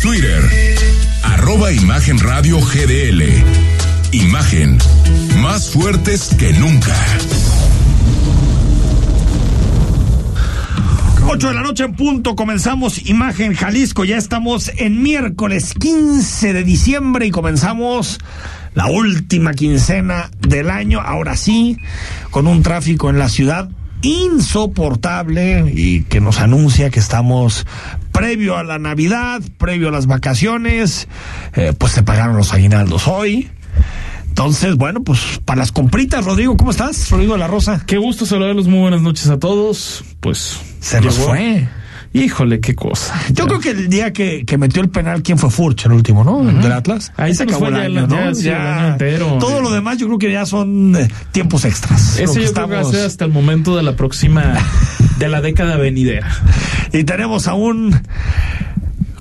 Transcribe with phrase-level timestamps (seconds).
[0.00, 0.76] Twitter,
[1.24, 3.22] arroba Imagen Radio GDL.
[4.12, 4.78] Imagen,
[5.40, 6.94] más fuertes que nunca.
[11.26, 16.62] 8 de la noche en punto, comenzamos Imagen Jalisco, ya estamos en miércoles 15 de
[16.62, 18.18] diciembre y comenzamos
[18.74, 21.76] la última quincena del año, ahora sí,
[22.30, 23.68] con un tráfico en la ciudad
[24.02, 27.66] insoportable y que nos anuncia que estamos
[28.18, 31.06] previo a la Navidad, previo a las vacaciones,
[31.54, 33.48] eh, pues se pagaron los aguinaldos hoy.
[34.26, 37.10] Entonces, bueno, pues para las compritas, Rodrigo, ¿cómo estás?
[37.10, 37.84] Rodrigo de la Rosa.
[37.86, 40.02] Qué gusto saludarlos, muy buenas noches a todos.
[40.18, 41.68] Pues se nos fue.
[42.12, 43.14] Híjole, qué cosa.
[43.32, 46.24] Yo creo que el día que, que metió el penal, ¿quién fue Furch, el último,
[46.24, 46.42] no?
[46.42, 47.12] Del Atlas.
[47.16, 48.32] Ahí se, acabó el año, ¿no?
[48.32, 52.18] Ya, entero, todo lo demás yo creo que ya son eh, tiempos extras.
[52.18, 54.54] Ese yo creo que va a ser hasta el momento de la próxima,
[55.18, 56.28] de la década venidera.
[56.90, 58.00] Y tenemos aún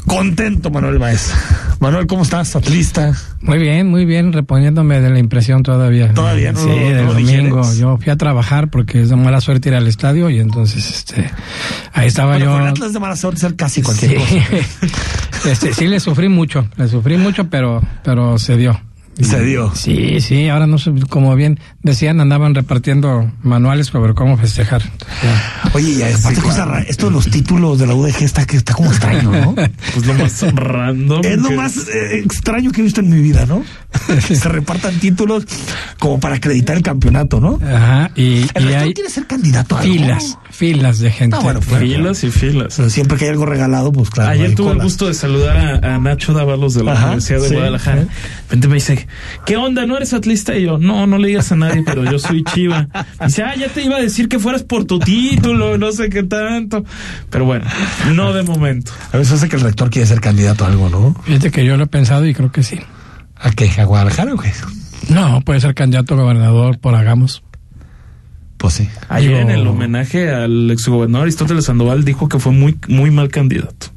[0.08, 1.32] contento Manuel Baez.
[1.80, 2.56] Manuel, ¿cómo estás?
[2.56, 3.14] ¿Atlista?
[3.42, 6.12] Muy bien, muy bien, reponiéndome de la impresión todavía.
[6.14, 6.60] Todavía no.
[6.60, 7.62] Sí, del domingo.
[7.76, 11.30] Yo fui a trabajar porque es de mala suerte ir al estadio y entonces este
[11.94, 12.52] ahí estaba bueno, yo.
[12.54, 14.40] Con Atlas de mala suerte ser casi cualquier sí.
[14.40, 15.50] cosa.
[15.52, 18.80] este, sí le sufrí mucho, le sufrí mucho, pero pero se dio.
[19.20, 19.74] Se dio.
[19.76, 24.82] Sí, sí, ahora no sé, como bien decían, andaban repartiendo manuales sobre cómo festejar.
[25.74, 28.74] Oye, y aparte sí, cosa esto de los títulos de la UDG está, que está
[28.74, 29.56] como extraño, ¿no?
[29.94, 31.22] Pues lo más random.
[31.26, 33.64] Es lo que- más eh, extraño que he visto en mi vida, ¿no?
[34.22, 35.46] Se repartan títulos
[35.98, 37.60] como para acreditar el campeonato, ¿no?
[37.66, 39.94] Ajá, y, El y hay quiere ser candidato a algo.
[39.94, 41.38] filas, filas de gente.
[41.38, 42.74] Ah, bueno, pues, Filas y filas.
[42.78, 44.30] Pero siempre que hay algo regalado, pues claro.
[44.30, 47.50] Ayer tuve el gusto de saludar a, a Nacho Dávalos de la Ajá, Universidad de
[47.50, 48.02] sí, Guadalajara.
[48.02, 48.08] De
[48.44, 49.07] repente me dice,
[49.46, 49.86] ¿qué onda?
[49.86, 50.56] ¿No eres atlista?
[50.56, 52.88] Y yo, no, no le digas a nadie, pero yo soy chiva.
[53.26, 56.24] Dice, ah, ya te iba a decir que fueras por tu título, no sé qué
[56.24, 56.84] tanto.
[57.30, 57.66] Pero bueno,
[58.14, 58.92] no de momento.
[59.12, 61.16] A veces hace que el rector quiere ser candidato a algo, ¿no?
[61.24, 62.80] Fíjate que yo lo he pensado y creo que sí.
[63.36, 63.70] ¿A qué?
[63.80, 64.52] ¿A Guadalajara o qué?
[65.10, 67.44] No, puede ser candidato a gobernador por Hagamos.
[68.58, 68.90] Pues sí.
[69.10, 73.30] Ayer Digo- en el homenaje al exgobernador Aristóteles Sandoval dijo que fue muy, muy mal
[73.30, 73.88] candidato.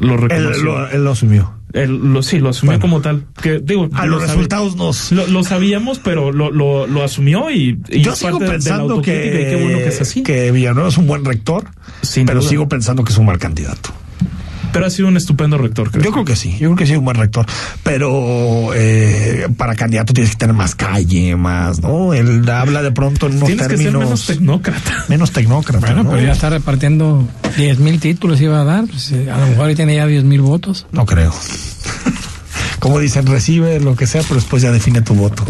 [0.00, 0.62] Lo Él reconoció.
[0.64, 1.54] lo, él lo asumió.
[1.72, 2.80] Él lo, sí, lo asumió Bueno.
[2.82, 3.24] como tal.
[3.42, 5.10] Que, digo, A lo los resultados nos...
[5.12, 9.58] Lo, lo sabíamos, pero lo, lo, lo asumió y, y Yo sigo pensando que, qué
[9.62, 10.22] bueno que es así.
[10.22, 11.64] que Villanueva es un buen rector,
[12.02, 12.48] Sin pero duda.
[12.50, 13.90] sigo pensando que es un mal candidato.
[14.72, 16.04] Pero ha sido un estupendo rector, creo.
[16.04, 17.44] Yo creo que sí, yo creo que sí un buen rector,
[17.82, 22.14] pero eh, para candidato tienes que tener más calle, más, ¿no?
[22.14, 25.04] Él habla de pronto en unos Tienes que ser menos tecnócrata.
[25.08, 26.10] menos tecnócrata, Bueno, ¿no?
[26.10, 28.84] pero ya está repartiendo 10 mil títulos iba a dar.
[28.86, 30.86] Pues, eh, a lo mejor ahí tiene ya 10 mil votos.
[30.92, 31.32] No creo.
[32.82, 35.44] Como dicen, recibe lo que sea, pero después ya define tu voto.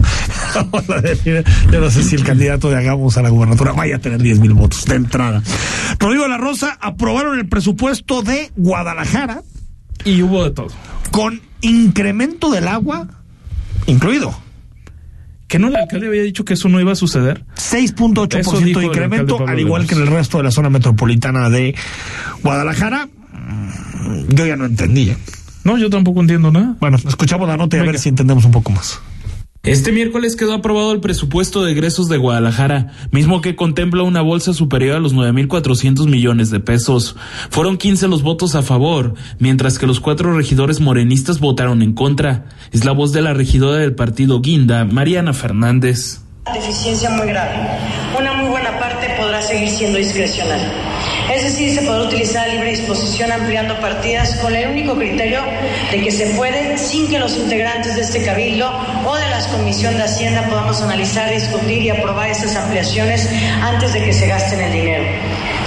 [1.72, 4.38] Yo no sé si el candidato de Hagamos a la gubernatura vaya a tener 10
[4.40, 5.42] mil votos de entrada.
[5.98, 9.40] Rodrigo la Rosa aprobaron el presupuesto de Guadalajara
[10.04, 10.66] Y hubo de todo.
[11.10, 13.08] con incremento del agua
[13.86, 14.34] incluido.
[15.48, 17.46] ¿Que no el alcalde había dicho que eso no iba a suceder?
[17.56, 21.48] Eso 6.8% dijo de incremento, al igual que en el resto de la zona metropolitana
[21.48, 21.74] de
[22.42, 23.06] Guadalajara.
[23.32, 25.14] Mm, Yo ya no entendí.
[25.64, 26.76] No, yo tampoco entiendo nada.
[26.80, 29.00] Bueno, escuchamos la nota y a ver si entendemos un poco más.
[29.64, 34.52] Este miércoles quedó aprobado el presupuesto de egresos de Guadalajara, mismo que contempla una bolsa
[34.52, 37.14] superior a los 9.400 millones de pesos.
[37.48, 42.46] Fueron 15 los votos a favor, mientras que los cuatro regidores morenistas votaron en contra.
[42.72, 46.22] Es la voz de la regidora del partido Guinda, Mariana Fernández.
[46.52, 47.54] deficiencia muy grave.
[48.18, 50.91] Una muy buena parte podrá seguir siendo discrecional.
[51.70, 55.40] Se podrá utilizar a libre disposición ampliando partidas con el único criterio
[55.90, 58.68] de que se puede sin que los integrantes de este cabildo
[59.06, 63.28] o de la Comisión de Hacienda podamos analizar, discutir y aprobar estas ampliaciones
[63.62, 65.04] antes de que se gasten el dinero.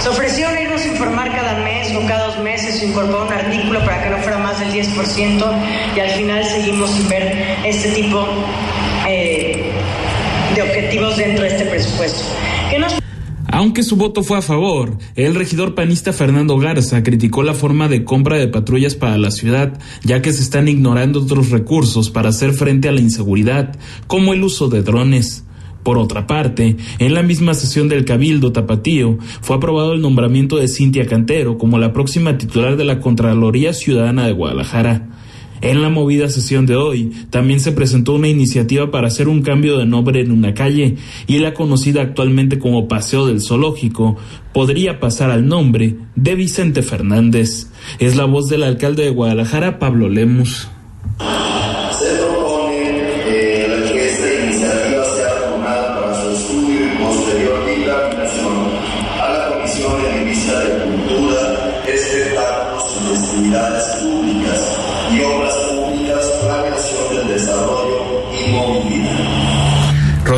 [0.00, 3.84] Se ofrecieron irnos a informar cada mes o cada dos meses o incorporar un artículo
[3.84, 5.54] para que no fuera más del 10%
[5.96, 8.26] y al final seguimos sin ver este tipo
[9.08, 9.72] eh,
[10.54, 12.22] de objetivos dentro de este presupuesto.
[12.70, 12.92] Que nos
[13.56, 18.04] Aunque su voto fue a favor, el regidor panista Fernando Garza criticó la forma de
[18.04, 22.52] compra de patrullas para la ciudad, ya que se están ignorando otros recursos para hacer
[22.52, 23.74] frente a la inseguridad,
[24.08, 25.46] como el uso de drones.
[25.82, 30.68] Por otra parte, en la misma sesión del Cabildo Tapatío, fue aprobado el nombramiento de
[30.68, 35.15] Cintia Cantero como la próxima titular de la Contraloría Ciudadana de Guadalajara.
[35.60, 39.78] En la movida sesión de hoy, también se presentó una iniciativa para hacer un cambio
[39.78, 44.16] de nombre en una calle y la conocida actualmente como Paseo del Zoológico
[44.52, 47.70] podría pasar al nombre de Vicente Fernández.
[47.98, 50.68] Es la voz del alcalde de Guadalajara, Pablo Lemus.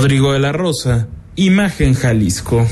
[0.09, 1.07] Rodrigo de la Rosa,
[1.37, 2.67] Imagen Jalisco.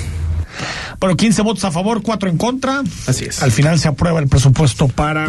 [1.01, 2.83] Bueno, 15 votos a favor, 4 en contra.
[3.07, 3.43] Así es.
[3.43, 5.29] Al final se aprueba el presupuesto para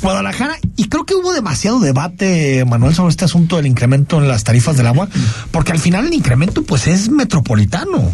[0.00, 0.56] Guadalajara.
[0.76, 4.76] Y creo que hubo demasiado debate, Manuel, sobre este asunto del incremento en las tarifas
[4.76, 5.08] del agua,
[5.50, 8.10] porque al final el incremento pues es metropolitano.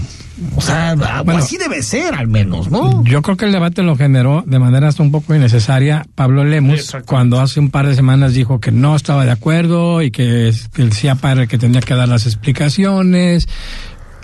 [0.55, 1.40] O sea, algo Bueno.
[1.43, 3.02] así debe ser al menos, ¿no?
[3.05, 6.96] Yo creo que el debate lo generó de manera hasta un poco innecesaria Pablo Lemus,
[7.06, 10.93] cuando hace un par de semanas dijo que no estaba de acuerdo y que el
[10.93, 13.49] CIAPA era el que tenía que dar las explicaciones.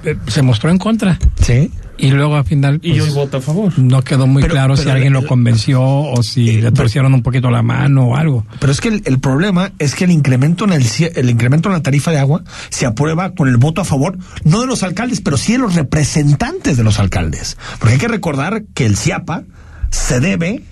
[0.05, 1.19] Eh, Se mostró en contra.
[1.41, 1.71] Sí.
[1.97, 3.73] Y luego al final Y pues, hoy vota a favor.
[3.79, 6.73] no quedó muy Pero- claro si pero alguien lo convenció o si Eh, le pero-
[6.73, 8.45] torcieron un poquito la mano o algo.
[8.59, 10.85] Pero es que el, el problema es que el incremento en el,
[11.15, 14.61] el incremento en la tarifa de agua se aprueba con el voto a favor, no
[14.61, 17.57] de los alcaldes, pero sí de los representantes de los alcaldes.
[17.79, 19.45] Porque hay que recordar que el CIAPA
[19.91, 20.63] se debe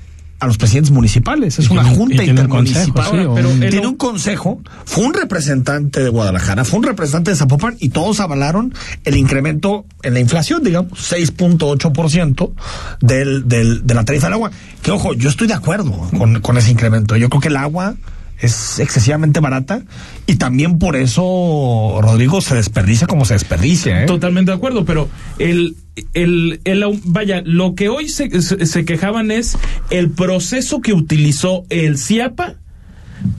[0.42, 1.58] a los presidentes municipales.
[1.58, 3.04] Es Y una tiene junta intermunicipal.
[3.10, 4.60] sí, pero tiene un consejo.
[4.84, 8.74] Fue un representante de Guadalajara, fue un representante de Zapopan y todos avalaron
[9.04, 12.52] el incremento en la inflación, digamos, 6.8%
[13.00, 14.50] del, del, de la tarifa del agua.
[14.82, 17.16] Que ojo, yo estoy de acuerdo con, con ese incremento.
[17.16, 17.94] Yo creo que el agua
[18.42, 19.82] es excesivamente barata
[20.26, 24.02] y también por eso, Rodrigo, se desperdicia como se desperdicia.
[24.02, 24.06] ¿eh?
[24.06, 25.08] Totalmente de acuerdo, pero
[25.38, 25.76] el,
[26.14, 29.56] el, el vaya, lo que hoy se, se quejaban es
[29.90, 32.56] el proceso que utilizó el CIAPA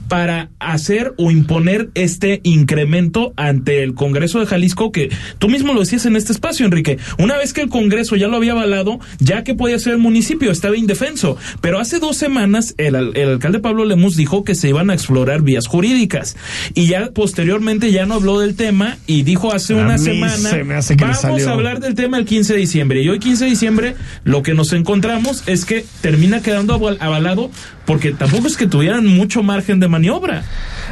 [0.08, 5.80] para hacer o imponer este incremento ante el Congreso de Jalisco que tú mismo lo
[5.80, 6.98] decías en este espacio, Enrique.
[7.18, 10.50] Una vez que el Congreso ya lo había avalado, ya que podía ser el municipio,
[10.50, 11.36] estaba indefenso.
[11.60, 15.42] Pero hace dos semanas el, el alcalde Pablo Lemus dijo que se iban a explorar
[15.42, 16.36] vías jurídicas
[16.74, 20.64] y ya posteriormente ya no habló del tema y dijo hace A una semana se
[20.64, 23.18] me hace que le vamos a hablar del tema el 15 de diciembre y hoy
[23.18, 23.94] 15 de diciembre
[24.24, 27.50] lo que nos encontramos es que termina quedando aval- avalado
[27.86, 30.44] porque tampoco es que tuvieran mucho margen de maniobra.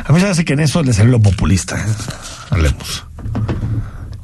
[0.05, 1.77] A mí se me hace que en eso le salió lo populista.
[1.77, 1.93] ¿eh?
[2.51, 3.05] Hablemos.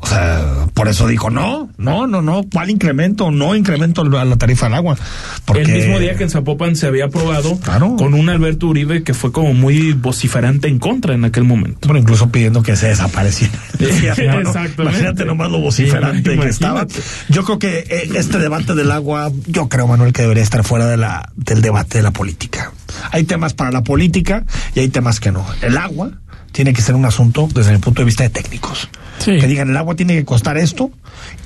[0.01, 3.31] O sea, por eso dijo, no, no, no, no, ¿cuál incremento?
[3.31, 4.97] No incremento a la tarifa del agua.
[5.45, 5.63] Porque...
[5.65, 7.97] El mismo día que en Zapopan se había aprobado Claro.
[7.97, 11.89] con un Alberto Uribe que fue como muy vociferante en contra en aquel momento.
[11.89, 13.53] Bueno, incluso pidiendo que se desapareciera.
[13.81, 14.81] Exactamente.
[14.81, 16.87] Imagínate nomás lo vociferante Sí, que estaba.
[17.29, 20.87] Yo creo que eh, este debate del agua, yo creo, Manuel, que debería estar fuera
[20.87, 22.73] de la, del debate de la política.
[23.11, 24.45] Hay temas para la política
[24.75, 25.45] y hay temas que no.
[25.63, 26.13] El agua
[26.53, 28.89] tiene que ser un asunto desde mi punto de vista de técnicos.
[29.19, 29.39] Sí.
[29.39, 30.91] Que digan, el agua tiene que costar esto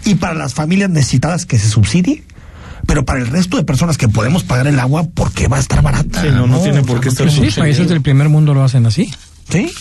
[0.05, 2.25] y para las familias necesitadas que se subsidie.
[2.87, 5.61] Pero para el resto de personas que podemos pagar el agua, ¿por qué va a
[5.61, 6.21] estar barata?
[6.21, 9.13] Sí, no, no tiene por qué estar Sí, países del primer mundo lo hacen así.
[9.49, 9.73] Sí.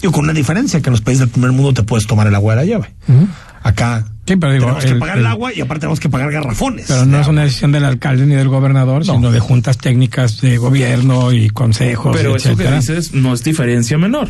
[0.00, 2.34] Digo, con una diferencia, que en los países del primer mundo te puedes tomar el
[2.34, 2.94] agua de la llave.
[3.62, 6.32] Acá Sí, pero digo, tenemos que pagar el, el- agua y aparte tenemos que pagar
[6.32, 6.86] garrafones.
[6.88, 9.14] Pero no es una decisión del alcalde ni del gobernador, No.
[9.14, 13.98] sino de juntas técnicas de gobierno y consejos, Pero eso que dices no es diferencia
[13.98, 14.28] menor.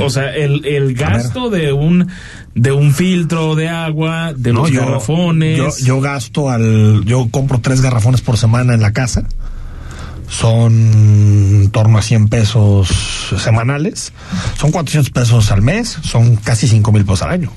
[0.00, 2.08] O sea, el, el gasto de un
[2.54, 5.58] de un filtro de agua, de No, los yo- garrafones.
[5.58, 7.04] Yo, yo gasto al.
[7.04, 9.24] Yo compro tres garrafones por semana en la casa.
[10.28, 12.88] Son en torno a 100 pesos
[13.40, 14.12] semanales.
[14.58, 15.98] Son 400 pesos al mes.
[16.02, 17.52] Son casi 5 mil pesos al año.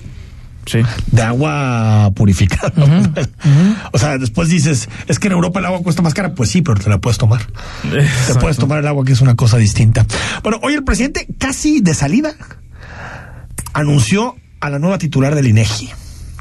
[0.69, 0.79] Sí.
[1.11, 2.71] de agua purificada.
[3.91, 6.33] O sea, después dices, es que en Europa el agua cuesta más cara.
[6.35, 7.41] Pues sí, pero te la puedes tomar.
[8.27, 10.05] Te puedes tomar el agua, que es una cosa distinta.
[10.43, 12.33] Bueno, hoy el presidente, casi de salida,
[13.73, 15.89] anunció a la nueva titular del INEGI.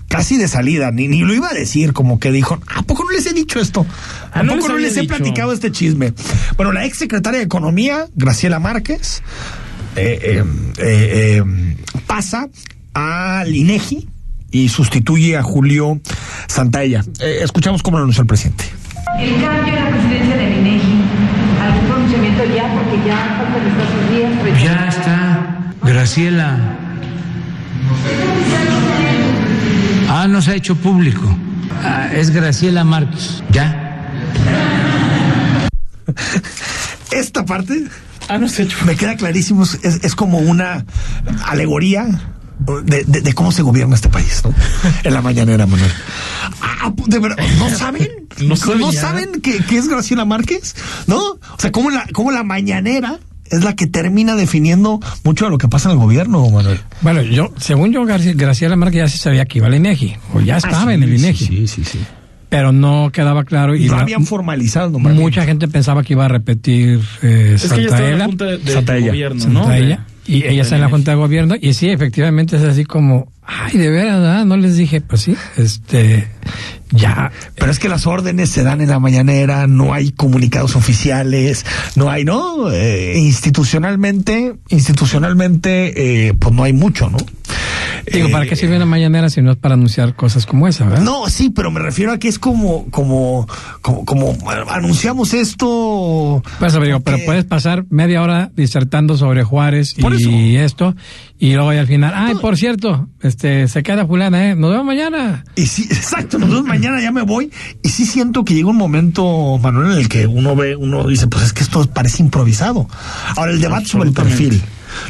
[0.08, 3.10] Casi de salida, ni, ni lo iba a decir, como que dijo, ¿a poco no
[3.10, 3.84] les he dicho esto?
[4.32, 5.14] ¿A Ah, no poco les no les he dicho.
[5.16, 6.14] platicado este chisme?
[6.56, 9.22] Bueno, la ex secretaria de Economía, Graciela Márquez,
[9.96, 10.44] eh, eh,
[10.78, 12.48] eh, pasa
[12.94, 14.08] al INEGI
[14.50, 16.00] y sustituye a Julio
[16.46, 17.04] Santaella.
[17.20, 18.64] Eh, escuchamos cómo lo anunció el presidente.
[19.18, 21.02] El cambio en la presidencia del INEGI,
[21.62, 24.32] algún pronunciamiento ya, porque ya faltan escasos días.
[24.40, 26.58] pues, Ya está Graciela.
[30.10, 31.22] Ah, no se ha hecho público.
[31.84, 33.42] Ah, es Graciela Márquez.
[33.50, 33.84] Ya.
[37.12, 37.84] Esta parte
[38.28, 38.66] Ah, no sé.
[38.66, 40.84] yo- me queda clarísimo, es, es como una
[41.46, 42.06] alegoría
[42.84, 44.52] de, de- de cómo se gobierna este país, ¿no?
[45.04, 45.90] En la mañanera, Manuel.
[46.60, 48.08] Ah, de verdad, ¿no saben?
[48.46, 50.74] No saben que, que es Graciela Márquez?
[51.06, 51.18] ¿No?
[51.18, 53.18] O sea, cómo la, cómo la mañanera
[53.50, 56.80] es la que termina definiendo mucho de lo que pasa en el gobierno, Manuel.
[57.00, 60.58] Bueno, yo, según yo, Graciela Márquez ya se sabía que iba al INEGI, o ya
[60.58, 61.98] estaba Ah, sí, en el INEGI, Sí, sí, sí.
[62.50, 66.28] pero no quedaba claro y no la- habían formalizado mucha gente pensaba que iba a
[66.28, 69.06] repetir eh, Es que ella estaba en la Santaella, junta de, de Santaella.
[69.08, 69.60] gobierno, ¿no?
[69.62, 72.84] Santaella, De- y ella está en la junta de gobierno y sí, efectivamente es así
[72.84, 74.44] como Ay, de veras, ¿verdad?
[74.44, 76.28] no les dije, pues sí, este,
[76.90, 77.32] ya.
[77.54, 81.64] Pero es que las órdenes se dan en la mañanera, no hay comunicados oficiales,
[81.96, 82.70] no hay, ¿no?
[82.70, 87.16] Eh, institucionalmente, institucionalmente, eh, pues no hay mucho, ¿no?
[88.12, 91.02] Digo, ¿para qué sirve una mañanera si no es para anunciar cosas como esa, verdad?
[91.02, 93.46] No, sí, pero me refiero a que es como, como,
[93.82, 94.36] como, como
[94.68, 96.42] anunciamos esto.
[96.58, 100.94] Pues, digo, pero puedes pasar media hora disertando sobre Juárez y esto,
[101.38, 104.54] y luego ya al final, ay, por cierto, este, se queda fulana, ¿eh?
[104.54, 105.44] Nos vemos mañana.
[105.56, 107.50] Y sí, exacto, nosotros mañana ya me voy.
[107.82, 111.26] Y sí siento que llega un momento, Manuel, en el que uno ve, uno dice,
[111.28, 112.88] pues es que esto parece improvisado.
[113.36, 114.62] Ahora, el debate sobre el perfil.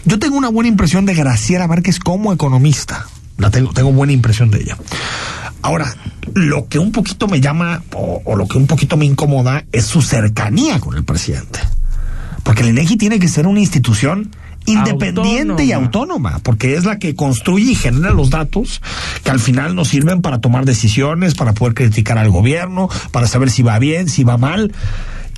[0.04, 3.06] Yo tengo una buena impresión de Graciela Márquez como economista.
[3.36, 4.76] La tengo, tengo buena impresión de ella.
[5.62, 5.94] Ahora,
[6.34, 9.84] lo que un poquito me llama, o, o lo que un poquito me incomoda, es
[9.86, 11.60] su cercanía con el presidente.
[12.42, 14.30] Porque el INEGI tiene que ser una institución
[14.68, 16.40] independiente y Autónoma.
[16.42, 18.80] porque es la que construye y genera los datos
[19.24, 23.50] que al final nos sirven para tomar decisiones, para poder criticar al gobierno, para saber
[23.50, 24.72] si va bien, si va mal.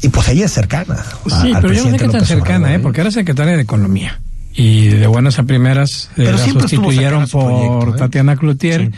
[0.03, 0.97] Y pues ella es cercana.
[1.43, 2.83] Sí, pero yo no sé qué tan cercana, Obrador, ¿eh?
[2.83, 4.21] Porque era secretaria de Economía.
[4.55, 7.99] Y de buenas a primeras eh, la sustituyeron por proyecto, ¿eh?
[7.99, 8.91] Tatiana Cloutier.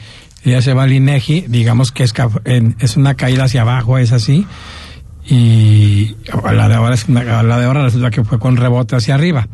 [0.45, 2.13] Ella se va al INEGI, digamos que es,
[2.45, 4.47] en- es una caída hacia abajo, es así.
[5.29, 8.57] Y a la de ahora, es una- a la de ahora resulta que fue con
[8.57, 9.47] rebote hacia arriba.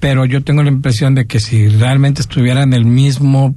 [0.00, 3.54] Pero yo tengo la impresión de que si realmente estuviera en el mismo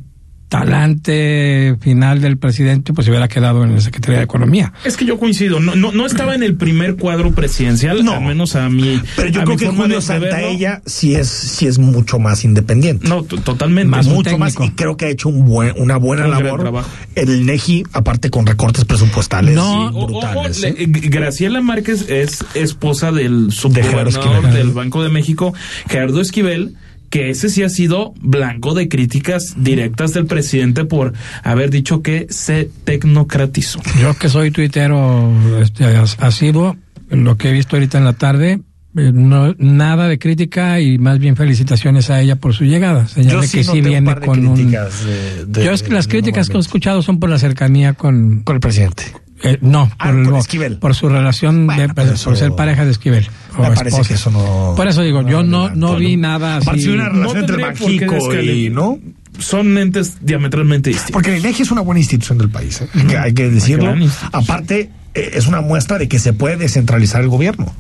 [0.52, 4.74] talante final del presidente, pues se hubiera quedado en la Secretaría de Economía.
[4.84, 8.14] Es que yo coincido, no, no, no estaba en el primer cuadro presidencial, No.
[8.16, 9.00] al menos a mí.
[9.16, 10.02] Pero yo creo que Julio.
[10.02, 13.08] Santaella sí es, sí es mucho más independiente.
[13.08, 13.90] No, totalmente.
[13.90, 16.84] Más mucho más y creo que ha hecho un buen, una buena Un labor
[17.16, 19.88] el INEGI aparte con recortes presupuestales No.
[19.88, 20.76] o- brutales ¿eh?
[20.88, 25.54] Graciela Márquez es esposa del subgobernador del Banco de México,
[25.90, 26.76] Gerardo Esquivel,
[27.12, 31.14] que ese sí ha sido blanco de críticas directas del presidente por
[31.44, 33.80] haber dicho que se tecnocratizó.
[34.02, 36.78] Yo que soy tuitero este, as- asiduo,
[37.10, 38.62] lo que he visto ahorita en la tarde,
[38.96, 43.06] eh, no, nada de crítica y más bien felicitaciones a ella por su llegada.
[43.18, 44.56] Yo sí que sí viene con un...
[44.56, 47.94] críticas de- de- Yo es que las críticas que he escuchado son por la cercanía
[47.94, 48.42] con...
[48.44, 49.04] con el presidente
[49.44, 50.78] eh, no, Ah, por, con Esquivel.
[50.78, 53.28] por su relación, Bueno, de, pues por eso- ser pareja de Esquivel.
[53.58, 54.08] me parece esposa.
[54.08, 56.68] que eso no Por eso digo, yo no, no vi nada así.
[56.68, 59.00] Aparte de una relación entre por qué Banjico y no
[59.40, 61.12] Son entes diametralmente distintos.
[61.14, 62.88] porque el INEGI es una buena institución del país ¿eh?
[62.94, 63.94] hay, que, hay que decirlo
[64.32, 67.74] aparte eh, es una muestra de que se puede descentralizar el gobierno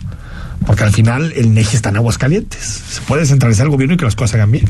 [0.65, 3.97] porque al final el INEGI está en aguas calientes se puede descentralizar el gobierno y
[3.97, 4.65] que las cosas hagan bien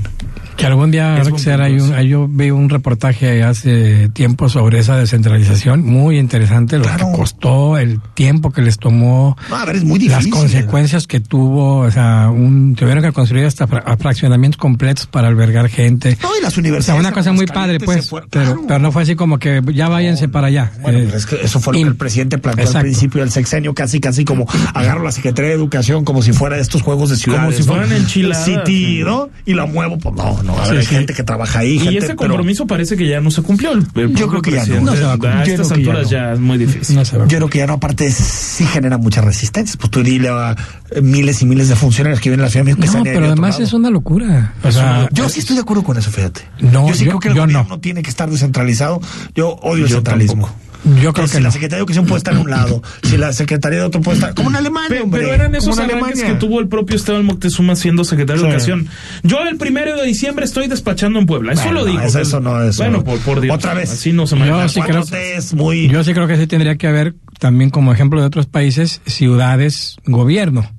[0.57, 6.19] Que algún día, hay un, yo vi un reportaje hace tiempo sobre esa descentralización, muy
[6.19, 7.11] interesante, lo Claro.
[7.11, 11.07] que costó, el tiempo que les tomó, no, a ver es muy las difícil consecuencias
[11.07, 16.17] que tuvo, o sea, un, tuvieron que construir hasta fra- fraccionamientos completos para albergar gente.
[16.21, 18.61] no y las O sea, universidades una en cosa muy padre, pues, fue- pero, claro.
[18.67, 20.71] pero no fue así como que ya váyanse para allá.
[20.81, 23.73] Bueno, Eh, es que eso fue lo que el presidente planteó al principio del sexenio,
[23.73, 27.15] casi, casi como agarro la Secretaría de Educación como si fuera de estos juegos de
[27.15, 27.45] ciudades.
[27.45, 27.73] Como si ¿no?
[27.73, 29.01] fueran enchiladas, City.
[29.03, 29.29] ¿no?
[29.45, 30.50] Y la muevo, pues no, no.
[30.57, 30.95] A ver, Sí, hay sí.
[30.95, 31.73] gente que trabaja ahí.
[31.75, 33.71] Y gente, ese pero- compromiso parece que ya no se cumplió.
[33.71, 34.81] El, el propio creo que ya no.
[34.81, 35.31] No se va a cumplir.
[35.33, 36.11] A Yo estas creo que ya alturas no.
[36.11, 36.95] ya, es muy difícil.
[36.95, 37.27] no se va.
[37.27, 39.77] Yo creo que ya no, aparte sí genera muchas resistencias.
[39.77, 40.55] Pues tú dile a
[40.91, 43.25] eh, miles y miles de funcionarios que viven en la Ciudad de México No, pero
[43.27, 44.53] además es una locura.
[44.63, 46.41] O sea, Yo sí estoy de acuerdo con eso, fíjate.
[46.59, 47.53] No, yo sí yo- creo que el yo no.
[47.59, 49.01] gobierno tiene que estar descentralizado.
[49.35, 50.47] Yo odio el Yo centralismo.
[50.47, 50.70] tampoco.
[51.01, 51.51] Yo creo si que la no.
[51.51, 54.33] Secretaría de Educación puede estar en un lado, si la Secretaría de otro puede estar.
[54.33, 55.21] Como en Alemania, Pero, hombre.
[55.21, 56.25] pero eran esos arranques Alemania.
[56.27, 58.51] que tuvo el propio Esteban Moctezuma siendo secretario de Sí.
[58.71, 58.87] Educación.
[59.23, 61.53] Yo el primero de diciembre estoy despachando en Puebla.
[61.53, 62.01] Eso Bueno, lo digo.
[62.01, 62.77] Eso, eso no es.
[62.77, 63.55] Bueno, por, por Dios.
[63.55, 63.91] Otra vez.
[63.91, 64.69] Así no se Yo maneja.
[64.69, 65.87] sí La creo- 4T es muy.
[65.87, 69.97] Yo sí creo que sí tendría que haber también como ejemplo de otros países, ciudades,
[70.05, 70.69] gobierno.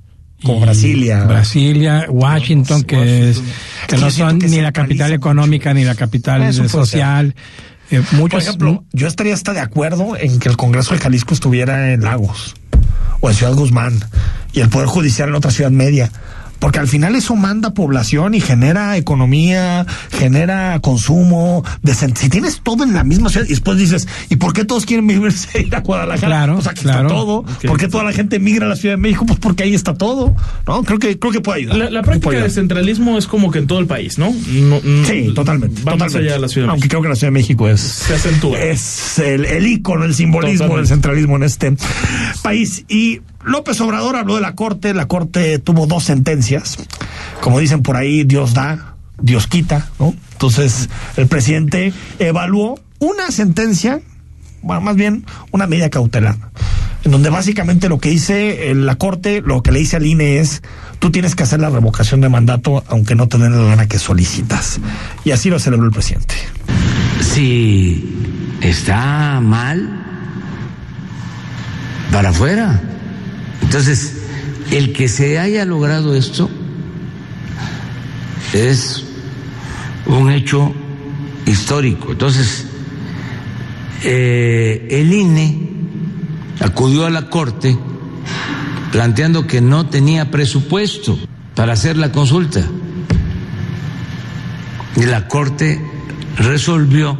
[0.43, 1.23] Como Brasilia.
[1.23, 3.37] Brasilia, Washington, que, es,
[3.87, 5.15] que que no yo son que ni la capital mucho.
[5.15, 6.85] económica ni la capital Eso
[7.93, 7.99] eh.
[7.99, 11.33] Eh, Por muchos, ejemplo, yo estaría hasta de acuerdo en que el Congreso de Jalisco
[11.33, 12.55] estuviera en Lagos
[13.19, 13.99] o en Ciudad Guzmán
[14.51, 16.11] y el Poder Judicial en otra ciudad media.
[16.63, 21.61] Porque al final eso manda población y genera economía, genera consumo.
[22.15, 25.05] Si tienes todo en la misma ciudad y después dices, ¿y por qué todos quieren
[25.05, 26.25] vivirse ir a Guadalajara?
[26.27, 27.01] Claro, pues aquí claro.
[27.07, 27.43] está todo.
[27.67, 29.25] ¿Por qué toda la gente migra a la Ciudad de México?
[29.25, 30.33] Pues porque ahí está todo.
[30.65, 30.83] ¿No?
[30.83, 31.77] Creo que, creo que puede ayudar.
[31.77, 34.33] La, la práctica de centralismo es como que en todo el país, ¿no?
[34.53, 35.81] No- no- Sí, totalmente.
[35.83, 36.89] Va más allá de la Ciudad de Aunque México.
[36.91, 37.81] creo que la Ciudad de México es.
[37.81, 38.57] Se acentúa.
[38.57, 40.77] Es el, el ícono, el simbolismo Totalmente.
[40.79, 41.75] del centralismo en este
[42.41, 42.85] país.
[42.87, 44.93] Y López Obrador habló de la Corte.
[44.93, 46.77] La Corte tuvo dos sentencias.
[47.41, 50.13] Como dicen por ahí, Dios da, Dios quita, ¿no?
[50.33, 54.01] Entonces, el presidente evaluó una sentencia,
[54.61, 56.35] bueno, más bien una medida cautelar,
[57.03, 60.39] en donde básicamente lo que dice eh, la Corte, lo que le dice al INE
[60.39, 60.61] es,
[60.99, 63.99] tú tienes que hacer la revocación de mandato aunque no te den la lana que
[63.99, 64.79] solicitas.
[65.25, 66.35] Y así lo celebró el presidente.
[67.21, 70.03] si está mal,
[72.11, 72.92] para afuera.
[73.63, 74.13] Entonces,
[74.71, 76.49] el que se haya logrado esto
[78.53, 79.03] es
[80.05, 80.73] un hecho
[81.45, 82.11] histórico.
[82.11, 82.67] Entonces,
[84.03, 85.69] eh, el INE
[86.59, 87.77] acudió a la Corte
[88.91, 91.17] planteando que no tenía presupuesto
[91.55, 92.61] para hacer la consulta.
[94.95, 95.81] Y la Corte
[96.37, 97.17] resolvió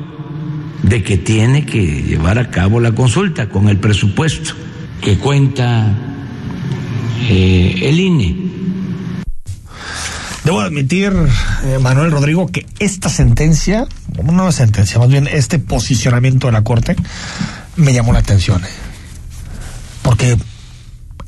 [0.84, 4.54] de que tiene que llevar a cabo la consulta con el presupuesto
[5.02, 6.12] que cuenta
[7.30, 8.36] eh, el INE.
[10.44, 11.13] Debo admitir,
[11.63, 13.88] eh, Manuel Rodrigo, que esta sentencia,
[14.24, 16.96] no sentencia, más bien este posicionamiento de la Corte,
[17.77, 18.62] me llamó la atención.
[18.63, 18.68] eh.
[20.01, 20.38] Porque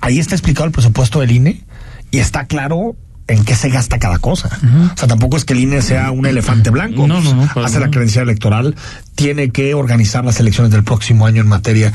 [0.02, 1.64] ahí está explicado el presupuesto del INE
[2.12, 2.98] y está claro
[3.28, 4.50] en qué se gasta cada cosa.
[4.94, 7.08] O sea, tampoco es que el INE sea un elefante blanco.
[7.08, 8.76] No, no, no, Hace la credencial electoral,
[9.16, 11.92] tiene que organizar las elecciones del próximo año en materia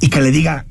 [0.00, 0.64] y que le diga,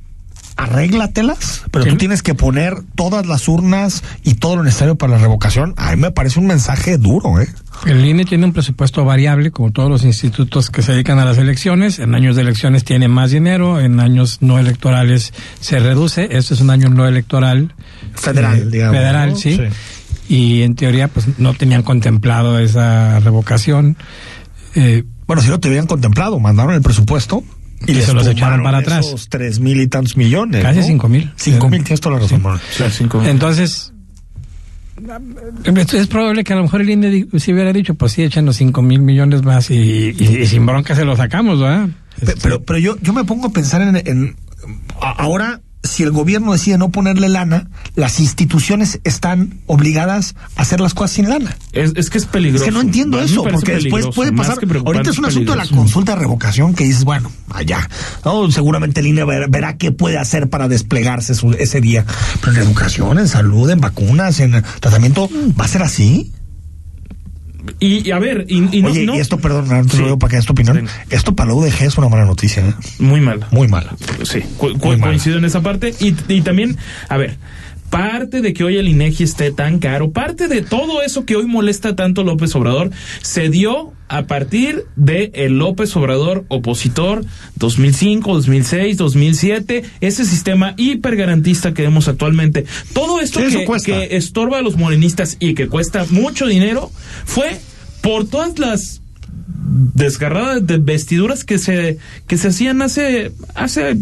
[0.60, 1.92] arréglatelas, pero Sí.
[1.92, 5.74] tú tienes que poner todas las urnas y todo lo necesario para la revocación.
[5.78, 7.48] A mí me parece un mensaje duro, ¿eh?
[7.86, 11.38] El INE tiene un presupuesto variable, como todos los institutos que se dedican a las
[11.38, 12.00] elecciones.
[12.00, 16.28] En años de elecciones tiene más dinero, en años no electorales se reduce.
[16.38, 17.74] Este es un año no electoral.
[18.16, 19.36] Federal, eh, digamos, Federal, ¿no?
[19.38, 19.56] sí.
[19.58, 19.63] Sí.
[20.34, 23.96] Y en teoría, pues no tenían contemplado esa revocación.
[24.75, 27.44] Eh, Bueno, si lo te habían contemplado, mandaron el presupuesto
[27.88, 29.05] y les se los echaron para atrás.
[29.07, 30.62] Esos tres mil y tantos millones.
[30.63, 30.86] Casi ¿no?
[30.86, 31.31] cinco mil.
[31.36, 32.41] Cinco mil, tienes toda la razón.
[32.77, 33.24] Sí, cinco.
[33.24, 33.93] Entonces,
[35.93, 38.45] es probable que a lo mejor el INE di- si hubiera dicho, pues sí, echen
[38.45, 39.75] los cinco mil millones más y,
[40.17, 41.88] y- y sin bronca se lo sacamos, ¿verdad?
[42.25, 44.36] Pe- Pero, pero yo, yo me pongo a pensar en,
[45.00, 50.93] ahora, si el gobierno decide no ponerle lana, las instituciones están obligadas a hacer las
[50.93, 51.55] cosas sin lana.
[51.71, 52.65] Es, es que es peligroso.
[52.65, 54.57] Es que no entiendo eso, porque después puede pasar.
[54.86, 57.89] Ahorita es un asunto de la consulta de revocación que dices, bueno, allá.
[58.25, 58.51] ¿no?
[58.51, 62.05] Seguramente el INE verá, verá qué puede hacer para desplegarse su- ese día.
[62.41, 66.31] Pero en educación, en salud, en vacunas, en tratamiento, ¿va a ser así?
[67.79, 69.97] Y, y a ver, y, Oye, no- y esto, perdón, te Sí.
[69.99, 70.88] lo digo para que des tu opinión.
[71.10, 72.73] Esto para la UDG es una mala noticia, ¿eh?
[72.99, 73.45] muy mal.
[73.51, 73.95] muy mala.
[74.23, 75.93] Sí, coincido en esa parte.
[75.99, 76.77] Y, y también,
[77.08, 77.38] a ver,
[77.89, 81.45] parte de que hoy el INEGI esté tan caro, parte de todo eso que hoy
[81.45, 87.23] molesta tanto a López Obrador, se dio a partir de el López Obrador opositor
[87.56, 92.65] 2005, 2006, 2007, ese sistema hipergarantista que vemos actualmente.
[92.93, 96.91] Todo esto que, que estorba a los morenistas y que cuesta mucho dinero
[97.25, 97.60] fue
[98.02, 99.02] por todas las
[99.93, 101.97] desgarradas de vestiduras que se
[102.28, 103.97] que se hacían hace hace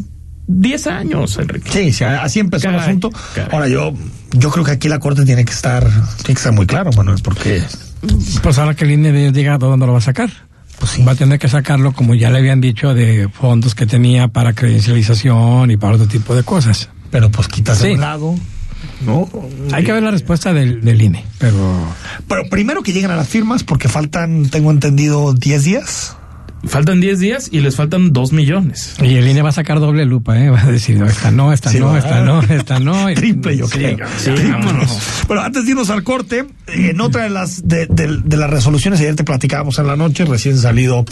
[0.48, 1.70] 10 años, Enrique.
[1.72, 3.10] Sí, sí, así empezó el asunto.
[3.36, 3.50] caray.
[3.52, 3.94] Ahora yo,
[4.32, 7.20] yo creo que aquí la corte tiene que estar, tiene que estar muy claro, Manuel,
[7.22, 7.62] porque
[8.42, 10.30] Pues ahora que el INE diga ¿de dónde lo va a sacar.
[10.80, 11.04] Pues sí.
[11.04, 14.54] Va a tener que sacarlo, como ya le habían dicho, de fondos que tenía para
[14.54, 16.90] credencialización y para otro tipo de cosas.
[17.12, 17.92] pero pues quitas Sí.
[17.94, 18.36] un lado,
[19.06, 19.28] ¿no?
[19.74, 21.58] Hay que ver la respuesta del, del INE, pero
[22.28, 26.16] Pero primero que lleguen a las firmas, porque faltan, tengo entendido, 10 días.
[26.66, 28.96] Faltan 10 días y les faltan 2 millones.
[29.02, 30.50] y el INE va a sacar doble lupa, ¿eh?
[30.50, 33.06] va a decir, no, esta no, esta Sí, no, esta no, esta no.
[33.16, 34.08] Triple, yo Sí, creo.
[34.18, 34.32] sí.
[35.28, 39.00] Bueno, antes de irnos al corte, en otra de las de, de- de las resoluciones,
[39.00, 41.06] ayer te platicábamos en la noche, recién salido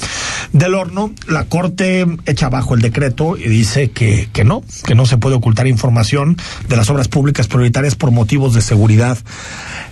[0.51, 5.05] del horno, la Corte echa abajo el decreto y dice que, que no, que no
[5.05, 6.38] se puede ocultar información
[6.69, 9.17] de las obras públicas prioritarias por motivos de seguridad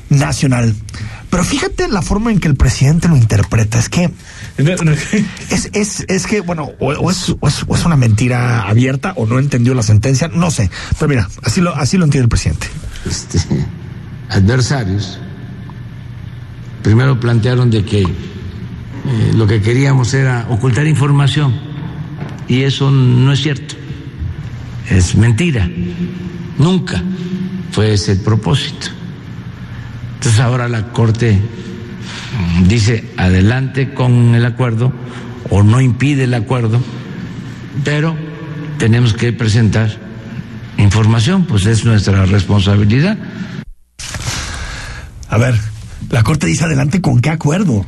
[0.10, 0.74] nacional.
[1.30, 4.12] Pero fíjate la forma en que el presidente lo interpreta, es que
[5.50, 9.84] es, es, es que, bueno, o, es, es- una mentira abierta o no entendió la
[9.84, 10.70] sentencia, no sé.
[11.00, 12.68] Pero mira, así lo, así lo entiende el presidente.
[13.10, 13.40] este,
[14.30, 15.20] adversarios,
[16.84, 21.54] primero plantearon de que eh, lo que queríamos era ocultar información
[22.48, 23.76] y eso no es cierto,
[24.90, 25.70] es mentira,
[26.58, 27.02] nunca
[27.72, 28.88] fue ese el propósito.
[30.16, 31.40] Entonces ahora la Corte
[32.68, 34.94] dice adelante con el acuerdo
[35.50, 36.82] o no impide el acuerdo,
[37.84, 38.16] pero
[38.78, 39.98] tenemos que presentar
[40.78, 43.18] información, pues es nuestra responsabilidad.
[45.30, 45.56] A ver,
[46.10, 47.86] la Corte dice adelante con qué acuerdo.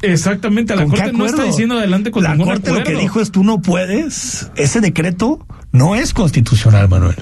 [0.00, 2.94] Exactamente, la ¿Con qué Corte no está diciendo adelante con La ningún Corte lo que
[2.94, 4.50] dijo es tú no puedes.
[4.56, 7.16] Ese decreto no es constitucional, Manuel.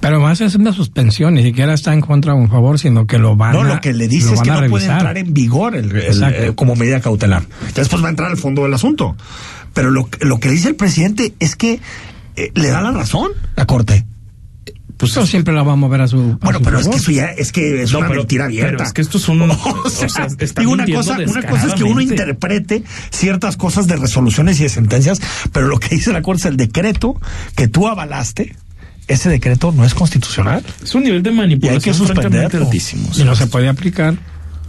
[0.00, 3.18] Pero más es una suspensión, ni siquiera está en contra o en favor, sino que
[3.18, 5.74] lo van No, a lo que le dice es que no puede entrar en vigor
[5.74, 7.42] el- eh, como medida cautelar.
[7.68, 9.16] Ya después va a entrar al fondo del asunto.
[9.74, 11.80] Pero lo, lo que dice el presidente es que
[12.36, 14.06] eh, le da la razón la Corte.
[14.96, 16.18] Pues eso siempre la va a mover a su.
[16.40, 18.44] a Bueno, su pero es que eso ya es que es No, una pero- mentira
[18.46, 18.70] abierta.
[18.78, 21.42] pero es que esto es un- O sea, o sea, está digo, una cosa, una
[21.44, 25.20] cosa es que uno interprete ciertas cosas de resoluciones y de sentencias,
[25.52, 27.14] pero lo que dice la Corte es el decreto
[27.56, 28.56] que tú avalaste.
[29.08, 30.62] Ese decreto no es constitucional.
[30.82, 32.64] Es un nivel de Y hay que manipulación suspenderlo.
[32.66, 33.08] altísimo.
[33.16, 34.14] Y no se puede aplicar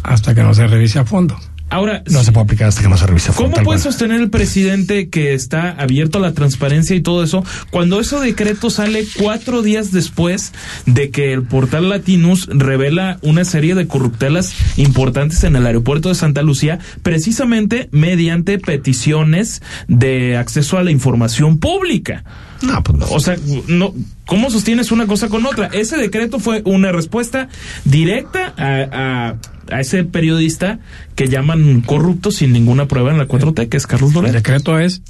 [0.03, 1.37] hasta que no se revise a fondo.
[1.71, 3.29] Ahora, No se puede aplicar hasta que no se revise.
[3.29, 3.91] a fondo, ¿Cómo puede cual.
[3.91, 8.71] sostener el presidente que está abierto a la transparencia y todo eso cuando ese decreto
[8.71, 10.51] sale cuatro días después
[10.87, 16.15] de que el portal Latinus revela una serie de corruptelas importantes en el aeropuerto de
[16.15, 22.23] Santa Lucía, precisamente mediante peticiones de acceso a la información pública?
[22.61, 23.05] No, pues no.
[23.07, 23.35] O sea,
[23.67, 23.93] no,
[24.25, 25.67] ¿cómo sostienes una cosa con otra?
[25.67, 27.47] Ese decreto fue una respuesta
[27.85, 29.35] directa a, a-
[29.71, 30.79] a ese periodista
[31.15, 34.33] que llaman corrupto sin ninguna prueba en la 4T, que es Carlos El Loret.
[34.33, 35.01] decreto es: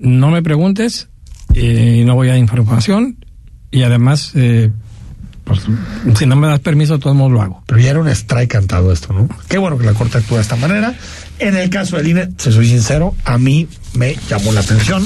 [0.00, 1.08] no me preguntes
[1.54, 3.16] y no voy a dar información.
[3.70, 4.70] Y además, eh,
[5.44, 5.60] pues,
[6.18, 7.62] si no me das permiso, de todos modos lo hago.
[7.66, 9.28] Pero ya era un strike cantado esto, ¿no?
[9.48, 10.94] Qué bueno que la Corte actúa de esta manera.
[11.38, 15.02] En el caso del INE, te soy sincero, a mí me llamó la atención,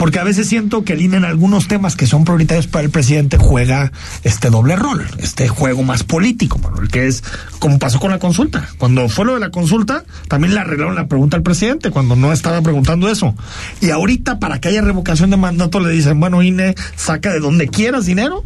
[0.00, 2.90] porque a veces siento que el INE en algunos temas que son prioritarios para el
[2.90, 3.92] presidente juega
[4.24, 7.22] este doble rol, este juego más político, Manuel, que es
[7.58, 8.66] como pasó con la consulta.
[8.78, 12.32] Cuando fue lo de la consulta, también le arreglaron la pregunta al presidente, cuando no
[12.32, 13.34] estaba preguntando eso.
[13.82, 17.68] Y ahorita, para que haya revocación de mandato, le dicen, bueno, INE, saca de donde
[17.68, 18.42] quieras dinero,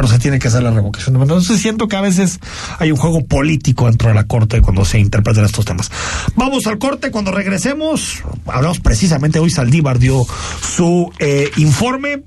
[0.00, 1.40] pero se tiene que hacer la revocación de mandato.
[1.40, 2.40] Entonces siento que a veces
[2.78, 5.92] hay un juego político dentro de la corte cuando se interpretan estos temas.
[6.36, 10.26] Vamos al corte, cuando regresemos, hablamos precisamente, hoy Saldívar dio
[10.62, 12.22] su eh, informe.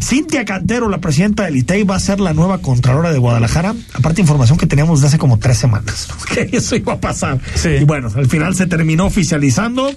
[0.00, 3.74] Cintia Cantero, la presidenta del ITEI, va a ser la nueva Contralora de Guadalajara.
[3.94, 7.40] Aparte, información que teníamos de hace como tres semanas, que eso iba a pasar.
[7.56, 7.70] Sí.
[7.80, 9.90] Y bueno, al final se terminó oficializando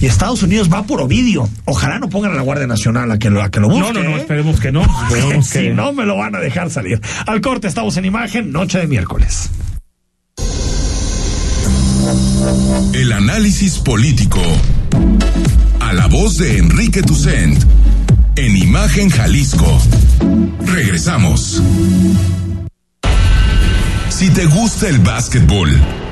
[0.00, 1.48] y Estados Unidos va por Ovidio.
[1.64, 3.92] Ojalá no pongan a la Guardia Nacional a que lo, a que lo busque.
[3.92, 4.20] No, no, no, ¿eh?
[4.20, 4.82] esperemos que no.
[4.82, 7.00] Esperemos si no, me lo van a dejar salir.
[7.26, 9.50] Al corte, estamos en imagen, noche de miércoles.
[12.92, 14.40] El análisis político.
[15.80, 17.62] A la voz de Enrique Tucent.
[18.36, 19.80] En Imagen Jalisco.
[20.66, 21.62] Regresamos.
[24.08, 25.70] Si te gusta el básquetbol,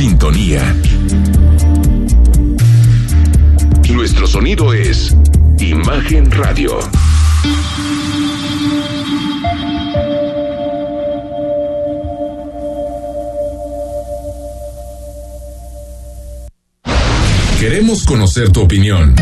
[0.00, 0.74] Sintonía.
[3.92, 5.14] Nuestro sonido es
[5.58, 6.78] Imagen Radio.
[17.60, 19.14] Queremos conocer tu opinión.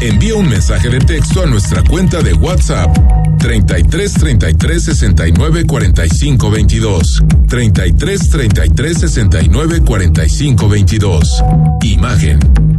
[0.00, 2.96] Envía un mensaje de texto a nuestra cuenta de WhatsApp
[3.38, 11.44] 33 33 69 45 22 33 33 69 45 22
[11.82, 12.38] Imagen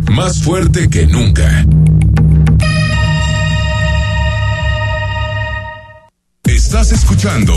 [0.10, 1.66] más fuerte que nunca.
[6.44, 7.54] Estás escuchando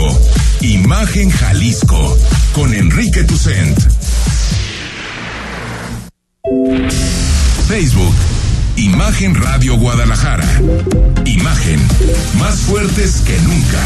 [0.61, 2.17] Imagen Jalisco
[2.53, 3.79] con Enrique Tucent.
[7.67, 8.13] Facebook,
[8.75, 10.47] Imagen Radio Guadalajara.
[11.25, 11.79] Imagen,
[12.39, 13.79] más fuertes que nunca.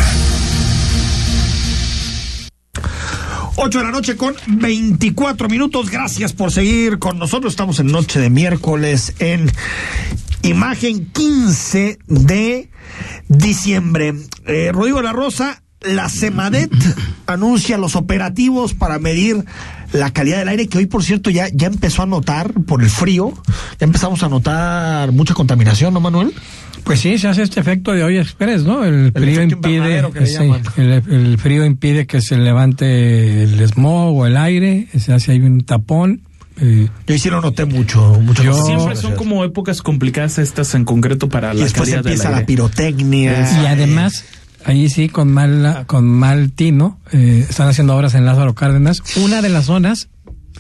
[3.58, 5.90] 8 de la noche con 24 minutos.
[5.90, 7.54] Gracias por seguir con nosotros.
[7.54, 9.52] Estamos en noche de miércoles en
[10.44, 12.70] imagen 15 de
[13.28, 14.14] diciembre.
[14.46, 16.72] Eh, Rodrigo la Rosa, la Semadet
[17.26, 19.44] anuncia los operativos para medir
[19.94, 22.90] la calidad del aire, que hoy, por cierto, ya, ya empezó a notar por el
[22.90, 23.34] frío,
[23.80, 26.34] ya empezamos a notar mucha contaminación, ¿no, Manuel?
[26.84, 28.86] Pues sí, se hace este efecto de hoy express, ¿no?
[28.86, 30.62] El, frío impide, que le sí, llaman.
[30.78, 35.40] el, el frío impide que se levante el smog o el aire, se hace ahí
[35.40, 36.22] un tapón.
[36.62, 38.42] eh, Yo sí lo noté mucho, mucho.
[38.44, 42.14] Yo- Siempre son como épocas complicadas estas en concreto para Y la después calidad del
[42.14, 42.48] empieza la aire.
[42.48, 43.50] pirotecnia.
[43.64, 44.24] y además,
[44.68, 49.42] ahí sí, con mal, con mal tino, eh, están haciendo obras en Lázaro Cárdenas, una
[49.42, 50.10] de las zonas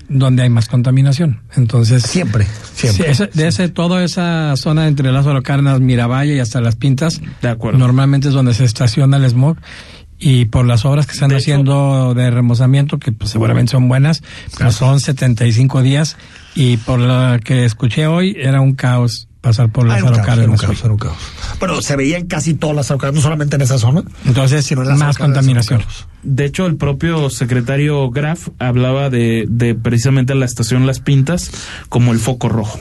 [0.09, 1.41] donde hay más contaminación.
[1.55, 3.05] Entonces, Siempre, siempre.
[3.05, 7.19] Sí, ese- de ese, toda esa zona entre Lázaro Cárdenas, Miravalle y hasta Las Pintas,
[7.41, 7.77] De acuerdo.
[7.79, 9.57] normalmente es donde se estaciona el smog.
[10.19, 14.23] Y por las obras que están De haciendo de remozamiento, que pues, seguramente son buenas,
[14.57, 16.17] pero son 75 días.
[16.55, 20.61] Y por lo que escuché hoy, era un caos pasar por Ah, Lázaro un Cárdenas.
[21.59, 24.03] Pero se veía en casi todas las Cárdenas, no solamente en esa zona.
[24.25, 25.81] Entonces, sino en más contaminación.
[26.23, 31.49] De hecho, el propio secretario Graf hablaba de, de precisamente la estación Las Pintas
[31.87, 32.77] como el foco rojo.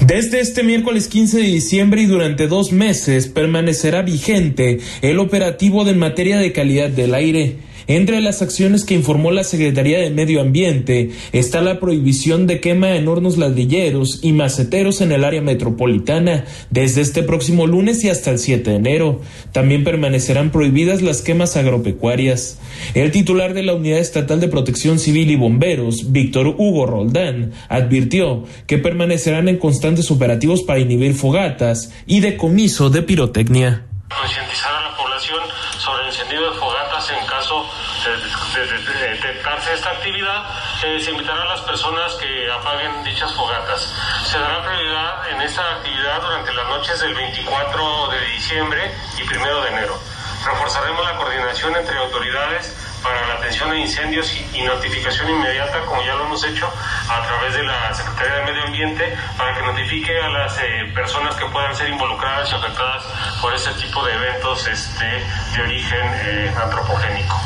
[0.00, 5.94] Desde este miércoles 15 de diciembre y durante dos meses permanecerá vigente el operativo de
[5.94, 7.58] materia de calidad del aire.
[7.86, 12.96] Entre las acciones que informó la Secretaría de Medio Ambiente está la prohibición de quema
[12.96, 18.30] en hornos ladrilleros y maceteros en el área metropolitana desde este próximo lunes y hasta
[18.30, 19.20] el 7 de enero.
[19.52, 22.58] También permanecerán prohibidas las quemas agropecuarias.
[22.94, 28.44] El titular de la Unidad Estatal de Protección Civil y Bomberos, Víctor Hugo Roldán, advirtió
[28.66, 33.86] que permanecerán en constantes operativos para inhibir fogatas y decomiso de pirotecnia.
[34.10, 35.40] a la población
[35.78, 37.64] sobre el de fogatas en caso
[38.04, 40.44] de, de- de- de detectarse esta actividad.
[40.84, 43.94] eh, se invitará a las personas que apaguen dichas fogatas.
[44.24, 49.60] Se dará prioridad en esta actividad durante las noches del 24 de diciembre y 1
[49.62, 49.98] de enero.
[50.44, 52.71] Reforzaremos la coordinación entre autoridades
[53.02, 56.72] para la atención de incendios y, notificación inmediata, como ya lo hemos hecho,
[57.08, 61.34] a través de la Secretaría de Medio Ambiente, para que notifique a las eh, personas
[61.36, 63.04] que puedan ser involucradas y afectadas
[63.40, 67.40] por este tipo de eventos este, de origen eh, antropogénico.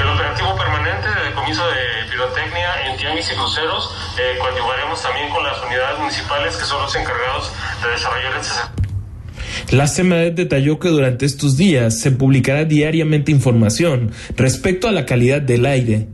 [0.00, 5.44] El operativo permanente de decomiso de pirotecnia en tianguis y cruceros, eh, coadyuvaremos también con
[5.44, 8.81] las unidades municipales que son los encargados de desarrollar este sector.
[9.70, 15.40] La CEMADET detalló que durante estos días se publicará diariamente información respecto a la calidad
[15.42, 16.08] del aire.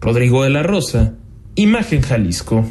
[0.00, 1.14] Rodrigo de la Rosa,
[1.54, 2.68] Imagen Jalisco.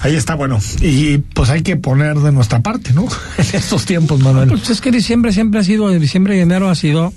[0.00, 0.58] Ahí está, bueno.
[0.80, 3.06] Y pues hay que poner de nuestra parte, ¿no?
[3.38, 4.48] En estos tiempos, Manuel.
[4.48, 7.12] Pues es que diciembre siempre ha sido, diciembre y enero ha sido,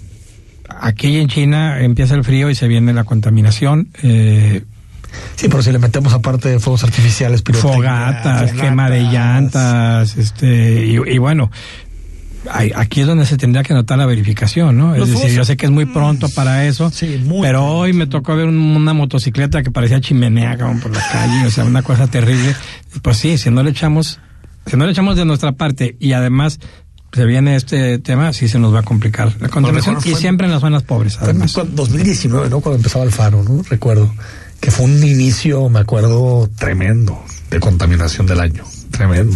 [0.69, 4.63] aquí en China empieza el frío y se viene la contaminación, eh,
[5.35, 9.13] Sí, pero si le metemos aparte de fuegos artificiales, pirotecnia, fogatas, quema de fogatas.
[9.13, 11.51] llantas, este, y, y bueno,
[12.75, 14.93] aquí es donde se tendría que notar la verificación, ¿no?
[14.93, 17.77] Es decir, fuegos- yo sé que es muy pronto para eso, Sí, muy pero pronto.
[17.77, 21.51] hoy me tocó ver un- una motocicleta que parecía chimenea como por la calle, o
[21.51, 22.55] sea, una cosa terrible.
[23.01, 24.19] Pues sí, si no le echamos,
[24.65, 26.59] si no le echamos de nuestra parte y además
[27.13, 30.51] se viene este tema, sí se nos va a complicar la contaminación y siempre en
[30.51, 31.53] las zonas pobres, además.
[31.53, 32.59] cu- 2019, ¿no?
[32.59, 33.63] Cuando empezaba el faro, ¿no?
[33.69, 34.13] Recuerdo
[34.59, 38.63] que fue un inicio, me acuerdo, tremendo de contaminación del año.
[38.95, 39.35] Tremendo.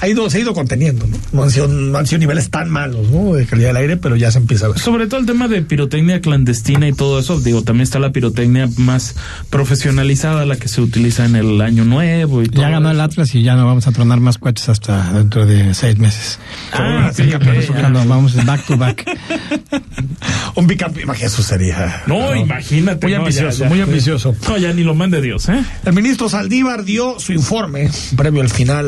[0.00, 1.16] Ha ido, se ha ido conteniendo, ¿no?
[1.32, 3.34] No han sido, no han sido niveles tan malos, ¿no?
[3.34, 4.78] De calidad del aire, pero ya se empieza a ver.
[4.78, 8.68] Sobre todo el tema de pirotecnia clandestina y todo eso, digo, también está la pirotecnia
[8.76, 9.16] más
[9.50, 12.62] profesionalizada, la que se utiliza en el año nuevo y todo.
[12.62, 12.96] Ya ganó el.
[13.00, 16.38] Atlas y ya no vamos a tronar más cohetes hasta dentro de seis meses.
[16.72, 17.88] Ah, sí, Por eso ya.
[17.88, 19.04] vamos back to back.
[20.54, 22.02] Un bicampeón, imagínate, eso sería.
[22.06, 23.06] No, imagínate.
[23.06, 23.68] Muy no, ambicioso, ya, ya.
[23.68, 24.34] muy ambicioso.
[24.48, 25.62] No, ya ni lo mande Dios, ¿eh?
[25.84, 28.85] El ministro Saldívar dio su informe previo al final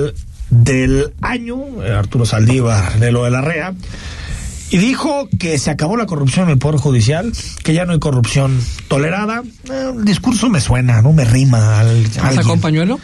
[0.50, 3.74] del año, eh, Arturo Saldívar de lo de la REA,
[4.70, 7.32] y dijo que se acabó la corrupción en el Poder Judicial,
[7.62, 8.58] que ya no hay corrupción
[8.88, 9.42] tolerada.
[9.70, 11.12] El discurso me suena, ¿no?
[11.12, 12.50] Me rima al, a ¿Sacó alguien.
[12.50, 13.00] un pañuelo?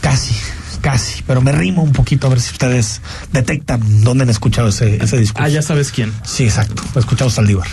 [0.00, 0.34] Casi,
[0.80, 3.02] casi, pero me rima un poquito a ver si ustedes
[3.32, 5.44] detectan dónde han escuchado ese, ese discurso.
[5.44, 6.12] Ah, ya sabes quién.
[6.24, 7.66] Sí, exacto, lo he escuchado Saldívar.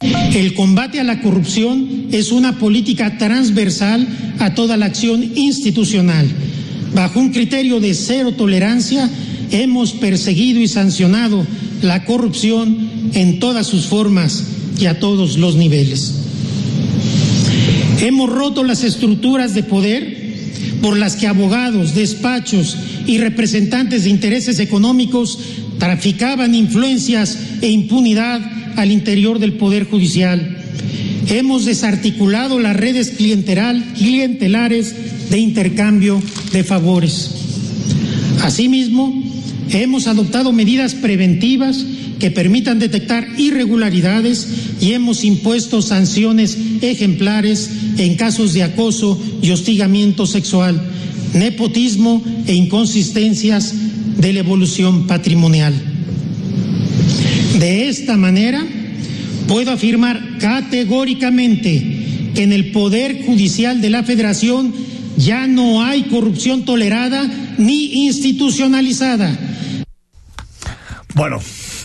[0.00, 4.06] El combate a la corrupción es una política transversal
[4.40, 6.28] a toda la acción institucional.
[6.96, 9.10] Bajo un criterio de cero tolerancia,
[9.50, 11.46] hemos perseguido y sancionado
[11.82, 14.44] la corrupción en todas sus formas
[14.80, 16.14] y a todos los niveles.
[18.00, 20.36] Hemos roto las estructuras de poder
[20.80, 25.38] por las que abogados, despachos y representantes de intereses económicos
[25.78, 28.40] traficaban influencias e impunidad
[28.76, 30.62] al interior del Poder Judicial.
[31.28, 34.94] Hemos desarticulado las redes clientelares
[35.30, 37.30] de intercambio de favores.
[38.42, 39.22] Asimismo,
[39.70, 41.84] hemos adoptado medidas preventivas
[42.18, 44.48] que permitan detectar irregularidades
[44.80, 50.80] y hemos impuesto sanciones ejemplares en casos de acoso y hostigamiento sexual,
[51.34, 53.74] nepotismo e inconsistencias
[54.18, 55.74] de la evolución patrimonial.
[57.58, 58.64] De esta manera,
[59.46, 64.85] puedo afirmar categóricamente que en el Poder Judicial de la Federación
[65.16, 67.24] ya no hay corrupción tolerada
[67.58, 69.36] ni institucionalizada.
[71.14, 71.40] Bueno,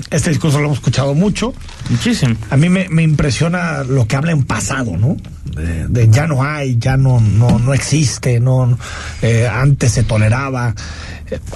[0.10, 1.54] este discurso lo hemos escuchado mucho.
[1.90, 2.36] Muchísimo.
[2.50, 5.16] A mí me, me impresiona lo que habla en pasado, ¿no?
[5.46, 8.78] De, de ya no hay, ya no, no, no existe, no,
[9.22, 10.76] eh, antes se toleraba.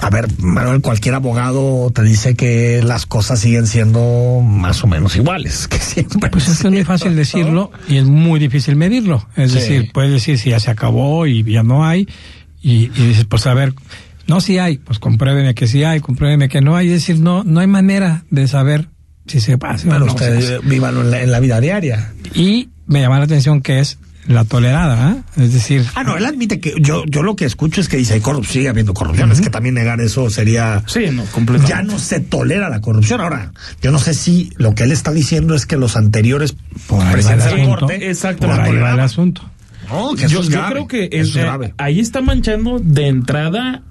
[0.00, 5.16] A ver, Manuel, cualquier abogado te dice que las cosas siguen siendo más o menos
[5.16, 6.30] iguales, que siempre.
[6.30, 9.26] Pues es que es muy fácil decirlo y es muy difícil medirlo.
[9.36, 9.58] Es Sí.
[9.58, 12.08] decir, puedes decir si ya se acabó y ya no hay,
[12.62, 13.74] y, y dices, pues a ver,
[14.26, 16.88] no si hay, pues compruébeme que sí hay, compruébeme que no hay.
[16.88, 18.88] Es decir, no, no hay manera de saber
[19.26, 20.58] si se pasa o no se usted hace.
[20.60, 22.12] vívalo en la, en la vida diaria.
[22.34, 25.16] Y me llama la atención que es la tolerada, ¿ah?
[25.40, 28.14] Es decir, Ah, no, él admite que yo, yo lo que escucho es que dice
[28.14, 29.30] hay corrupción, sigue habiendo corrupción.
[29.32, 30.82] Es que también negar eso sería.
[30.86, 31.68] Sí, no, completamente.
[31.68, 33.20] Ya no se tolera la corrupción.
[33.20, 37.02] Ahora, yo no sé si lo que él está diciendo es que los anteriores por
[37.04, 37.80] ahí presidentes del asunto.
[37.86, 38.46] corte Exacto.
[38.46, 39.42] la por ahí va el asunto.
[39.88, 40.72] No, que yo, eso es yo grave.
[40.72, 41.74] creo que Eso es, es eh, grave.
[41.78, 43.82] ahí está manchando de entrada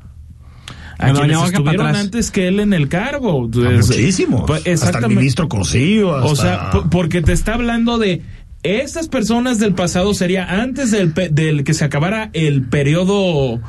[0.98, 3.50] a Bueno, quienes estuvieron antes que él en el cargo.
[3.54, 4.44] Ah, muchísimos.
[4.48, 6.10] pues, hasta el ministro Cosío.
[6.10, 8.22] O sea, po- porque te está hablando de
[8.66, 13.60] esas personas del pasado sería antes del, del que se acabara el periodo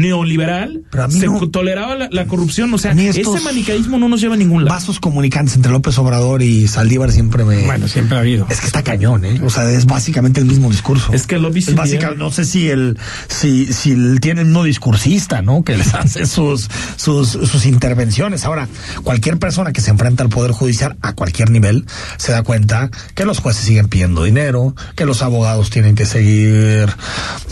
[0.00, 2.72] neoliberal, Pero a mí se no- toleraba la, la corrupción.
[2.74, 4.74] O sea, ese manicaísmo no nos lleva a ningún lado.
[4.76, 7.64] vasos comunicantes entre López Obrador y Saldívar siempre me.
[7.64, 8.46] Bueno, siempre ha habido.
[8.50, 9.40] Es que está cañón, ¿eh?
[9.44, 11.12] O sea, es básicamente el mismo discurso.
[11.12, 14.46] Es que lo vi Es básica- no sé si el, si, si el, tiene el
[14.46, 15.64] mismo discursista, ¿no?
[15.64, 18.44] Que les hace sus, sus, sus intervenciones.
[18.44, 18.68] Ahora,
[19.02, 21.84] cualquier persona que se enfrenta al Poder Judicial a cualquier nivel
[22.18, 26.88] se da cuenta que los jueces siguen pidiendo dinero, que los abogados tienen que seguir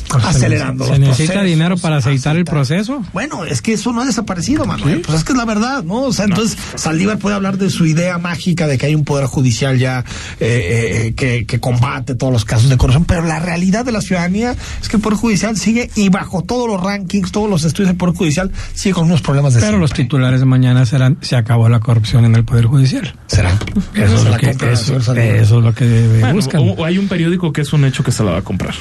[0.08, 3.02] Pues se acelerando nece- los Se necesita procesos, dinero para aceitar el proceso.
[3.12, 5.00] Bueno, es que eso no ha desaparecido, Manuel.
[5.00, 6.02] Pues es que es la verdad, ¿no?
[6.02, 9.26] O sea, entonces Saldívar puede hablar de su idea mágica de que hay un poder
[9.26, 10.04] judicial ya
[10.40, 14.00] eh, eh, que, que combate todos los casos de corrupción, pero la realidad de la
[14.00, 17.88] ciudadanía es que el poder judicial sigue y bajo todos los rankings, todos los estudios
[17.88, 21.36] del poder judicial sigue con unos problemas de Pero los titulares de mañana serán se
[21.36, 23.14] acabó la corrupción en el Poder Judicial.
[23.26, 23.50] será.
[23.94, 26.60] Eso es lo la que, eso, eso es lo que Bueno, buscan.
[26.60, 28.74] o- o hay un periódico que es un hecho que se la va a comprar.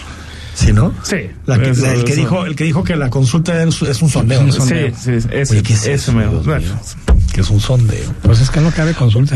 [0.53, 0.93] Sí, ¿no?
[1.03, 1.17] Sí.
[1.45, 2.21] La que- Eso- la- el, que eso.
[2.21, 4.39] dijo, el que dijo que la consulta es es un sondeo.
[4.41, 4.53] un ¿no?
[4.53, 4.89] sondeo.
[4.95, 6.41] Sí, sí, ese, Oye, ¿qué es eso, mío?
[7.33, 8.13] Que es un sondeo.
[8.21, 9.35] Pues es que no cabe consulta.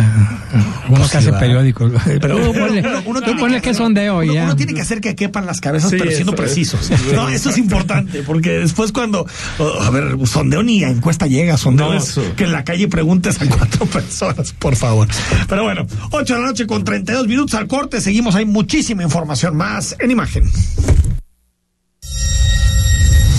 [0.88, 1.92] Uno Pues que hace periódicos.
[2.22, 4.44] Pero ponle, uno- uno tú ponle que hacer- sondeo y uno, ya.
[4.46, 6.48] uno tiene que hacer que quepan las cabezas, Sí, pero siendo eso es.
[6.52, 6.92] precisos.
[7.14, 9.26] No, eso es importante, porque después cuando,
[9.58, 12.22] oh, a ver, sondeo ni a encuesta llega, sondeo No, es eso.
[12.36, 15.08] que en la calle preguntes a cuatro personas, por favor.
[15.50, 19.56] Pero bueno, 8 de la noche con 32 minutos al corte, seguimos, hay muchísima información
[19.58, 20.44] más en imagen.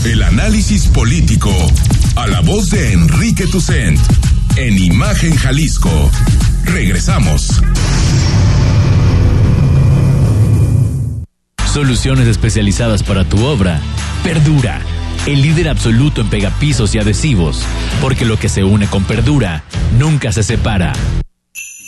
[0.04, 1.52] El análisis político.
[2.16, 3.98] A la voz de Enrique Tucent.
[4.56, 6.10] En Imagen Jalisco.
[6.64, 7.62] Regresamos.
[11.72, 13.80] Soluciones especializadas para tu obra.
[14.24, 14.80] Perdura,
[15.26, 17.62] el líder absoluto en pegapisos y adhesivos,
[18.00, 19.62] porque lo que se une con Perdura
[19.98, 20.92] nunca se separa.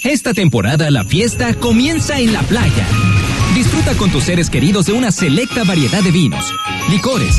[0.04, 2.86] Esta temporada la fiesta comienza en la playa.
[3.80, 6.52] Disfruta con tus seres queridos de una selecta variedad de vinos,
[6.90, 7.36] licores,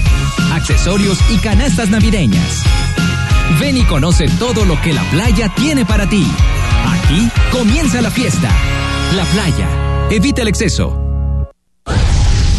[0.52, 2.64] accesorios y canastas navideñas.
[3.60, 6.26] Ven y conoce todo lo que la playa tiene para ti.
[6.88, 8.50] Aquí comienza la fiesta.
[9.16, 9.70] La playa.
[10.10, 10.98] Evita el exceso.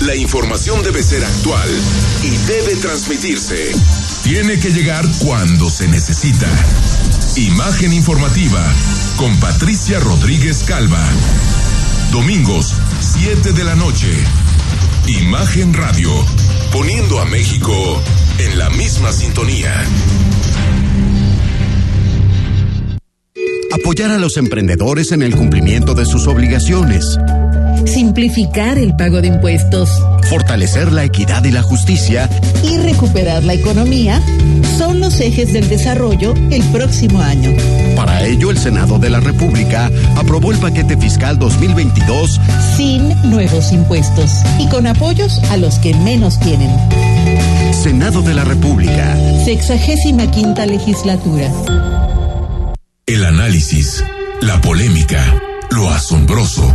[0.03, 1.69] La información debe ser actual
[2.23, 3.73] y debe transmitirse.
[4.23, 6.47] Tiene que llegar cuando se necesita.
[7.35, 8.65] Imagen informativa
[9.17, 11.05] con Patricia Rodríguez Calva.
[12.13, 12.75] Domingos,
[13.13, 14.09] 7 de la noche.
[15.07, 16.11] Imagen Radio,
[16.73, 18.03] poniendo a México
[18.39, 19.85] en la misma sintonía.
[23.71, 27.19] Apoyar a los emprendedores en el cumplimiento de sus obligaciones.
[27.87, 29.91] Simplificar el pago de impuestos
[30.29, 32.29] Fortalecer la equidad y la justicia.
[32.63, 34.23] y recuperar la economía
[34.79, 37.51] son los ejes del desarrollo el próximo año.
[37.97, 42.41] Para ello, el Senado de la República aprobó el paquete fiscal 2022
[42.77, 46.71] Sin nuevos impuestos y con apoyos a los que menos tienen.
[47.75, 49.17] Senado de la República.
[49.45, 51.51] Sexagésima quinta legislatura.
[53.07, 54.03] El análisis,
[54.41, 55.21] la polémica,
[55.71, 56.75] lo asombroso,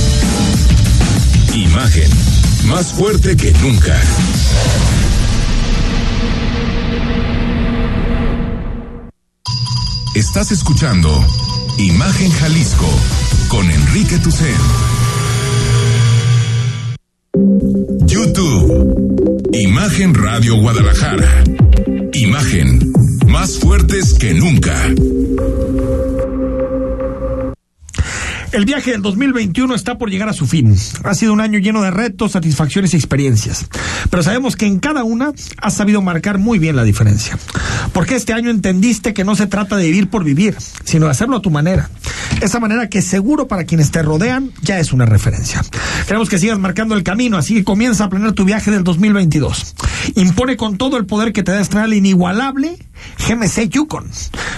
[1.53, 2.09] Imagen,
[2.67, 3.99] más fuerte que nunca.
[10.15, 11.09] Estás escuchando
[11.77, 12.89] Imagen Jalisco
[13.49, 14.55] con Enrique Tucen.
[18.07, 19.49] YouTube.
[19.51, 21.43] Imagen Radio Guadalajara.
[22.13, 22.93] Imagen.
[23.27, 24.87] Más fuertes que nunca.
[28.51, 30.75] El viaje del 2021 está por llegar a su fin.
[31.05, 33.65] Ha sido un año lleno de retos, satisfacciones y experiencias.
[34.09, 37.37] Pero sabemos que en cada una has sabido marcar muy bien la diferencia.
[37.93, 41.37] Porque este año entendiste que no se trata de vivir por vivir, sino de hacerlo
[41.37, 41.89] a tu manera.
[42.41, 45.63] Esa manera que seguro para quienes te rodean ya es una referencia.
[46.05, 49.75] Queremos que sigas marcando el camino, así que comienza a planear tu viaje del 2022.
[50.15, 52.77] Impone con todo el poder que te da estrenar el inigualable
[53.27, 54.09] GMC Yukon.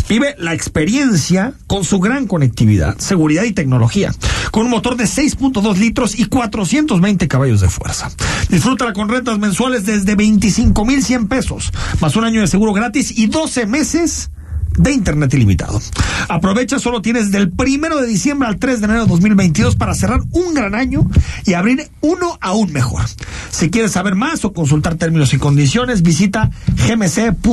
[0.09, 4.11] Vive la experiencia con su gran conectividad, seguridad y tecnología,
[4.51, 8.11] con un motor de 6.2 litros y 420 caballos de fuerza.
[8.49, 13.65] Disfrútala con rentas mensuales desde 25,100 pesos, más un año de seguro gratis y 12
[13.65, 14.29] meses
[14.77, 15.81] de internet ilimitado.
[16.29, 20.21] Aprovecha, solo tienes del primero de diciembre al 3 de enero de 2022 para cerrar
[20.31, 21.09] un gran año
[21.45, 23.03] y abrir uno aún mejor.
[23.51, 26.51] Si quieres saber más o consultar términos y condiciones, visita
[26.87, 27.43] gmc.mx.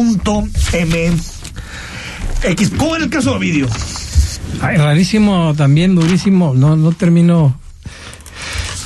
[2.77, 3.69] ¿Cómo en el caso de Ovidio?
[4.61, 6.55] Rarísimo también, durísimo.
[6.55, 7.59] No, no termino.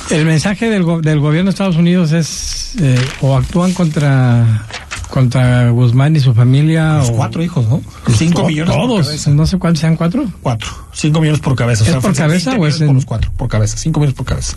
[0.09, 4.65] El mensaje del, del gobierno de Estados Unidos es eh, o actúan contra
[5.09, 7.81] contra Guzmán y su familia Los o cuatro hijos, ¿no?
[8.15, 9.31] Cinco to- millones por todos, cabeza.
[9.31, 10.25] no sé cuántos sean cuatro.
[10.41, 10.69] Cuatro.
[10.93, 11.83] Cinco millones por cabeza.
[11.83, 13.31] ¿Es por ofrecen cabeza 20 o es millones por en- los cuatro?
[13.37, 13.77] Por cabeza.
[13.77, 14.55] Cinco millones por cabeza.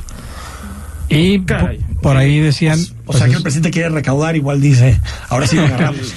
[1.11, 5.01] Y por, por ahí decían O sea que el presidente quiere recaudar, igual dice,
[5.31, 6.01] ahora sí lo agarramos.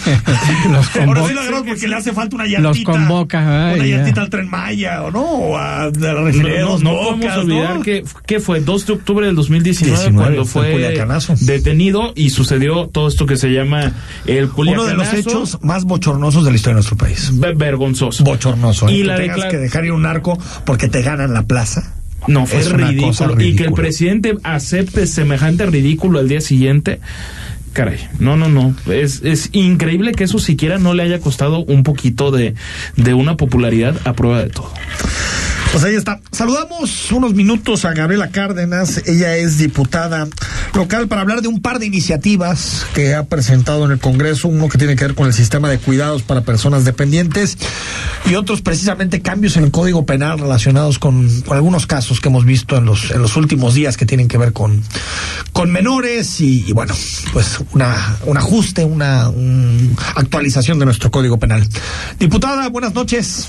[0.70, 2.92] los ahora sí lo agarramos porque le hace falta una los llantita.
[2.92, 3.96] convoca ay, una ya.
[3.98, 7.38] llantita al tren Maya, o no, o a de la No, no, no Bocas, podemos
[7.38, 7.82] olvidar ¿no?
[7.82, 10.96] que, que fue 2 de octubre del 2019 19, cuando fue
[11.42, 13.94] detenido y sucedió todo esto que se llama
[14.26, 17.32] el Uno de los hechos más bochornosos de la historia de nuestro país.
[17.34, 18.24] Ve- vergonzoso.
[18.24, 18.90] Bochornoso.
[18.90, 18.94] ¿eh?
[18.94, 21.94] Y que la tengas que dejar ir un arco porque te ganan la plaza.
[22.28, 23.42] No, fue Es ridículo.
[23.42, 27.00] Y que el presidente acepte semejante ridículo al día siguiente.
[27.74, 28.76] Caray, no, no, no.
[28.92, 32.54] Es, es increíble que eso siquiera no le haya costado un poquito de,
[32.98, 34.74] de una popularidad a prueba de todo.
[35.72, 36.20] Pues ahí está.
[36.34, 39.04] Saludamos unos minutos a Gabriela Cárdenas.
[39.06, 40.28] Ella es diputada
[40.74, 44.50] local para hablar de un par de iniciativas que ha presentado en el Congreso.
[44.50, 47.58] Uno que tiene que ver con el sistema de cuidados para personas dependientes
[48.30, 52.76] y otros precisamente cambios en el Código Penal relacionados con, algunos casos que hemos visto
[52.76, 54.84] en los, en los últimos días que tienen que ver con,
[55.54, 56.94] con menores y, y bueno,
[57.32, 61.66] pues una, un ajuste, una un actualización de nuestro Código Penal.
[62.20, 63.48] Diputada, buenas noches.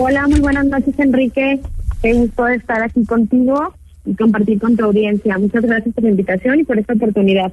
[0.00, 1.60] Hola, muy buenas noches, Enrique.
[2.00, 3.74] Qué gusto estar aquí contigo
[4.04, 5.36] y compartir con tu audiencia.
[5.38, 7.52] Muchas gracias por la invitación y por esta oportunidad.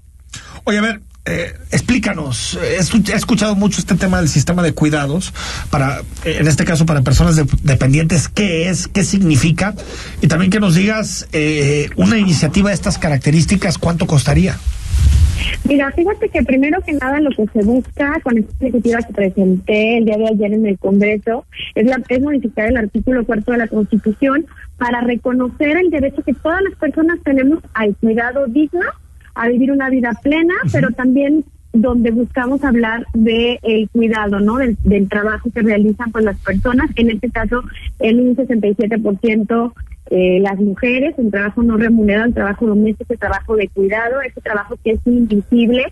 [0.63, 2.57] Oye, a ver, eh, explícanos.
[2.61, 5.33] He, escu- he escuchado mucho este tema del sistema de cuidados
[5.69, 8.27] para, eh, en este caso, para personas de- dependientes.
[8.27, 8.87] ¿Qué es?
[8.87, 9.73] ¿Qué significa?
[10.21, 14.57] Y también que nos digas eh, una iniciativa de estas características, ¿cuánto costaría?
[15.65, 19.97] Mira, fíjate que primero que nada lo que se busca con esta iniciativa que presenté
[19.97, 21.45] el día de ayer en el Congreso
[21.75, 24.45] es, la, es modificar el artículo cuarto de la Constitución
[24.77, 28.85] para reconocer el derecho que todas las personas tenemos al cuidado digno,
[29.35, 34.57] a vivir una vida plena, pero también donde buscamos hablar de el cuidado, ¿no?
[34.57, 37.63] Del, del trabajo que realizan pues las personas, en este caso
[37.99, 39.73] en un 67%
[40.11, 44.39] eh, las mujeres, el trabajo no remunerado, el trabajo doméstico, el trabajo de cuidado, ese
[44.39, 45.91] trabajo que es invisible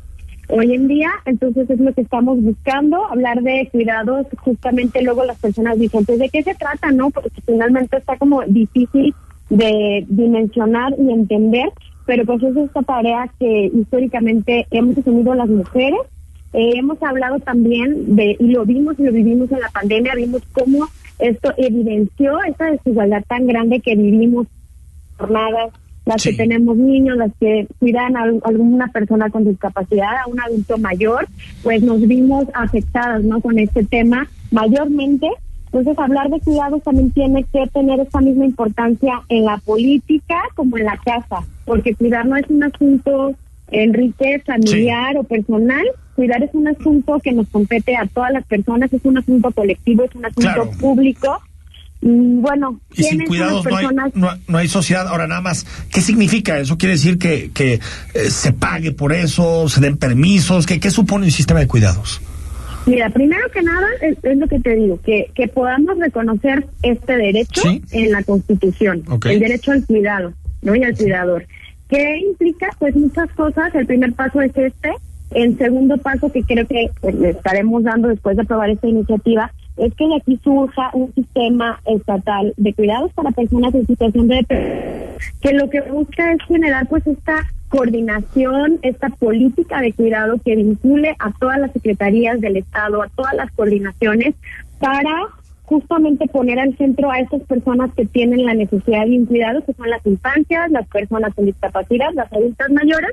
[0.49, 5.39] hoy en día, entonces es lo que estamos buscando, hablar de cuidados, justamente luego las
[5.39, 7.09] personas dicen, pues de qué se trata, ¿no?
[7.09, 9.15] Porque finalmente está como difícil
[9.49, 11.69] de dimensionar y entender,
[12.05, 15.99] pero pues es esta tarea que históricamente hemos asumido las mujeres.
[16.53, 20.43] Eh, hemos hablado también de, y lo vimos y lo vivimos en la pandemia, vimos
[20.53, 20.85] cómo
[21.19, 24.47] esto evidenció esta desigualdad tan grande que vivimos
[25.17, 25.71] jornadas,
[26.05, 30.39] las que tenemos niños, las que cuidan a al- alguna persona con discapacidad, a un
[30.41, 31.25] adulto mayor,
[31.63, 33.39] pues nos vimos afectadas, ¿no?
[33.41, 35.27] Con este tema mayormente.
[35.73, 40.77] Entonces, hablar de cuidados también tiene que tener esta misma importancia en la política como
[40.77, 43.33] en la casa, porque cuidar no es un asunto,
[43.71, 45.83] Enrique, familiar o personal.
[46.15, 50.03] Cuidar es un asunto que nos compete a todas las personas, es un asunto colectivo,
[50.03, 50.71] es un asunto Claro.
[50.79, 51.41] público
[52.05, 54.11] Mm, Bueno, Y sin ¿quiénes son las cuidados no hay, personas?
[54.15, 55.07] no, no hay sociedad.
[55.07, 56.77] Ahora nada más, ¿qué significa eso?
[56.77, 60.65] ¿Quiere decir que, que eh, se pague por eso, se den permisos?
[60.65, 62.21] ¿Qué, ¿Qué supone un sistema de cuidados?
[62.85, 67.15] Mira, primero que nada es, es lo que te digo, que, que podamos reconocer este
[67.15, 67.61] derecho
[67.91, 70.75] en la Constitución, el derecho al cuidado, ¿no?
[70.75, 71.45] Y al cuidador.
[71.87, 72.69] ¿Qué implica?
[72.79, 73.73] Pues muchas cosas.
[73.75, 74.91] El primer paso es este.
[75.31, 79.51] El segundo paso que creo que pues, le estaremos dando después de aprobar esta iniciativa
[79.77, 84.45] es que de aquí surja un sistema estatal de cuidados para personas en situación de
[85.41, 87.37] que lo que busca es generar pues esta
[87.73, 93.33] coordinación, esta política de cuidado que vincule a todas las secretarías del Estado, a todas
[93.33, 94.35] las coordinaciones,
[94.79, 95.09] para
[95.63, 99.73] justamente poner al centro a estas personas que tienen la necesidad de un cuidado, que
[99.73, 103.09] son las infancias, las personas con discapacidad, las adultas mayores,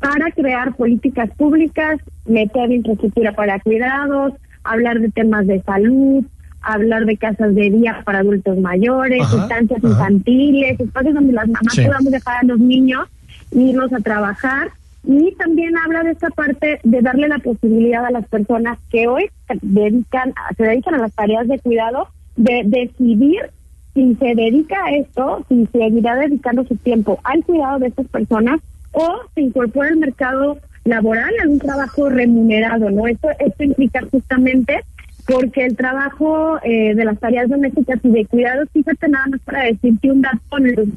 [0.00, 1.96] para crear políticas públicas,
[2.26, 4.34] meter infraestructura para cuidados,
[4.64, 6.26] hablar de temas de salud,
[6.60, 9.88] hablar de casas de día para adultos mayores, Ajá, estancias ajá.
[9.94, 11.86] infantiles, espacios donde las mamás Sí.
[11.86, 13.08] podamos dejar a los niños,
[13.54, 14.70] irnos a trabajar.
[15.06, 19.30] Y también habla de esta parte de darle la posibilidad a las personas que hoy
[19.60, 23.50] dedican, se dedican a las tareas de cuidado, de decidir
[23.92, 28.60] si se dedica a esto, si seguirá dedicando su tiempo al cuidado de estas personas
[28.92, 33.06] o se incorpora al mercado laboral a un trabajo remunerado, ¿no?
[33.06, 34.84] Esto, esto implica justamente
[35.26, 39.64] porque el trabajo eh, de las tareas domésticas y de cuidados, fíjate nada más para
[39.64, 40.92] decirte un dato en el,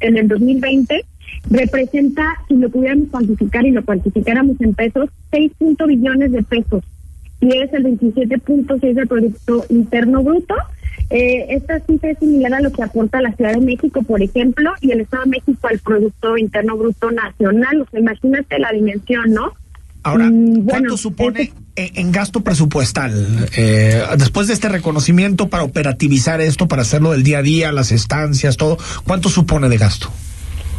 [0.00, 1.04] en el 2020,
[1.50, 6.82] representa, si lo pudiéramos cuantificar y lo cuantificáramos en pesos, 6 punto billones de pesos
[7.40, 10.54] y es el 27.6 del Producto Interno Bruto.
[11.10, 14.72] Eh, esta cifra es similar a lo que aporta la Ciudad de México, por ejemplo,
[14.80, 17.82] y el Estado de México al Producto Interno Bruto Nacional.
[17.82, 19.52] O sea, imagínate la dimensión, ¿no?
[20.02, 23.48] Ahora, Mm, ¿cuánto bueno, supone en, en gasto presupuestal?
[23.56, 27.92] Eh, después de este reconocimiento para operativizar esto, para hacerlo del día a día, las
[27.92, 30.10] estancias, todo, ¿cuánto supone de gasto?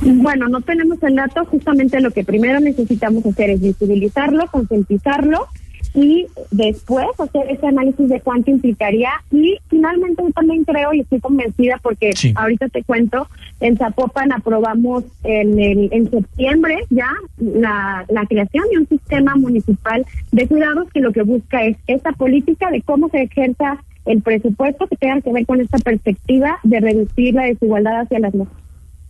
[0.01, 1.45] Bueno, no tenemos el dato.
[1.45, 5.47] Justamente lo que primero necesitamos hacer es visibilizarlo, concientizarlo
[5.93, 9.09] y después hacer ese análisis de cuánto implicaría.
[9.31, 13.27] Y finalmente yo también creo y estoy convencida porque ahorita te cuento,
[13.59, 20.05] en Zapopan aprobamos en, el, en septiembre ya la, la creación de un sistema municipal
[20.31, 24.87] de cuidados que lo que busca es esta política de cómo se ejerza el presupuesto
[24.87, 28.66] que tenga que ver con esta perspectiva de reducir la desigualdad hacia las mujeres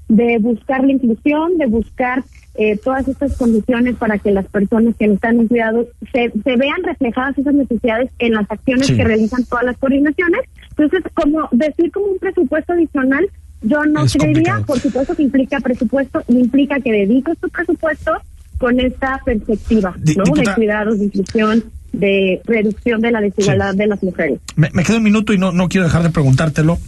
[0.10, 2.24] de buscar la inclusión, de buscar
[2.56, 6.82] eh, todas estas condiciones para que las personas que están en cuidado se, se vean
[6.84, 8.96] reflejadas esas necesidades en las acciones Sí.
[8.98, 10.42] que realizan todas las coordinaciones.
[10.72, 13.28] Entonces, como decir como un presupuesto adicional,
[13.62, 14.66] yo no Es creería, complicado.
[14.66, 18.12] por supuesto que implica presupuesto y implica que dediques tu presupuesto
[18.60, 20.24] con esta perspectiva, ¿no?
[20.34, 21.64] De cuidados, de inclusión,
[21.94, 24.40] de reducción de la desigualdad de las mujeres.
[24.56, 26.80] Me, me queda un minuto y no, no quiero dejar de preguntártelo.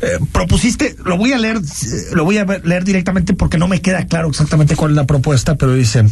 [0.00, 1.60] Eh, propusiste, lo voy a leer, eh,
[2.14, 5.56] lo voy a leer directamente porque no me queda claro exactamente cuál es la propuesta,
[5.56, 6.04] pero dice,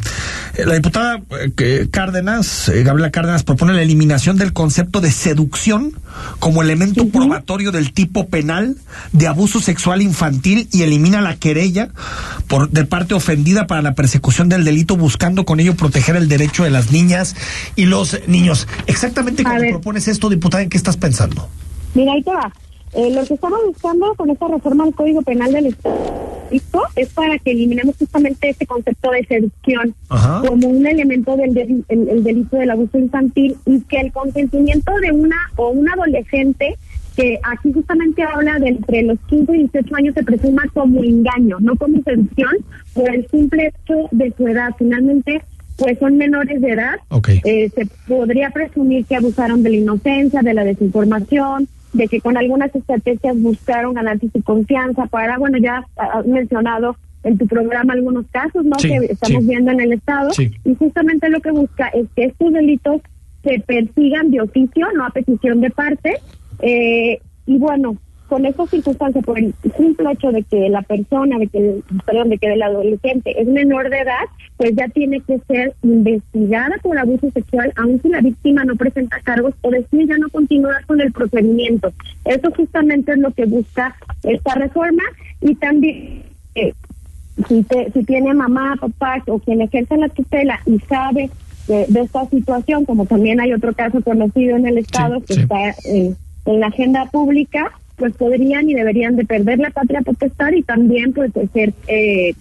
[0.55, 1.20] eh, la diputada
[1.59, 5.93] eh, Cárdenas, Gabriela Cárdenas, propone la eliminación del concepto de seducción
[6.41, 8.76] como elemento probatorio del tipo penal
[9.12, 11.91] de abuso sexual infantil y elimina la querella
[12.49, 16.64] por de parte ofendida para la persecución del delito, buscando con ello proteger el derecho
[16.64, 17.37] de las niñas
[17.76, 18.66] y los niños.
[18.87, 21.49] Exactamente cuando propones esto, diputada, ¿en qué estás pensando?
[21.95, 22.53] Mira, ahí te va.
[22.95, 26.27] Eh, lo que estamos buscando con esta reforma al Código Penal del Estado
[26.95, 30.43] es para que eliminemos justamente este concepto de seducción Ajá.
[30.47, 34.93] como un elemento del del- el, el delito del abuso infantil y que el consentimiento
[35.03, 36.77] de una o un adolescente
[37.16, 41.57] que aquí justamente habla de entre los 15 y 18 años se presuma como engaño,
[41.61, 42.51] no como seducción,
[42.95, 44.70] por el simple hecho de su edad.
[44.79, 45.43] Finalmente,
[45.77, 46.97] pues son menores de edad.
[47.45, 52.37] Eh, se podría presumir que abusaron de la inocencia, de la desinformación, de que con
[52.37, 58.27] algunas estrategias buscaron ganarse su confianza para, bueno, ya has mencionado en tu programa algunos
[58.31, 58.79] casos, ¿no?
[58.79, 59.49] Sí, que estamos sí.
[59.49, 60.31] viendo en el Estado.
[60.33, 60.51] Sí.
[60.64, 63.01] Y justamente lo que busca es que estos delitos
[63.43, 66.18] se persigan de oficio, no a petición de parte.
[66.61, 67.97] Eh, y bueno,
[68.29, 72.39] con estas circunstancias, por el simple hecho de que la persona, de que, perdón, de
[72.39, 74.24] que el adolescente es menor de edad,
[74.57, 79.20] pues ya tiene que ser investigada por abuso sexual, aun si la víctima no presenta
[79.20, 81.93] cargos o decide ya no continuar con el procedimiento.
[82.24, 85.03] Eso justamente es lo que busca esta reforma
[85.41, 86.22] y también
[86.55, 86.72] eh,
[87.49, 91.31] si, te- si tiene mamá, papá o quien ejerce la tutela y sabe
[91.68, 95.74] de, de esta situación, como también hay otro caso conocido en el Estado que está
[95.85, 96.16] en,
[96.47, 101.12] en la agenda pública, pues podrían y deberían de perder la patria potestad y también
[101.12, 102.34] pues de ser eh,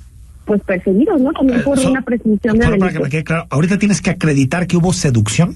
[0.45, 1.31] pues perseguidos, ¿no?
[1.31, 4.67] También por so- una presunción de para que me quede claro, ahorita tienes que acreditar
[4.67, 5.55] que hubo seducción.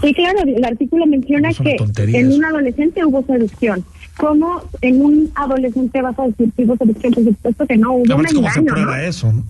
[0.00, 1.76] Sí, claro, el artículo menciona que
[2.18, 3.84] en un adolescente hubo seducción.
[4.16, 8.26] ¿cómo en un adolescente vas a decir que por supuesto que no hubo La un
[8.28, 9.02] se prueba ¿no?
[9.02, 9.32] eso.
[9.32, 9.44] ¿no?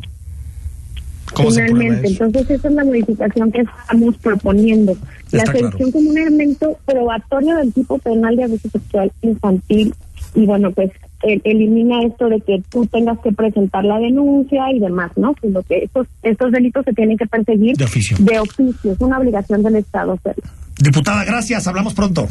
[1.34, 4.96] ¿Cómo se prueba Finalmente, entonces esa es la modificación que estamos proponiendo.
[5.30, 5.58] La claro.
[5.58, 9.94] selección como un elemento probatorio del tipo penal de abuso sexual infantil
[10.34, 10.90] y bueno, pues
[11.22, 15.34] el- elimina esto de que tú tengas que presentar la denuncia y demás, ¿no?
[15.40, 18.16] Sino que estos, estos delitos se tienen que perseguir De oficio.
[18.20, 20.42] de oficio, es una obligación del Estado hacerlo.
[20.82, 21.66] Diputada, gracias.
[21.66, 22.28] Hablamos pronto.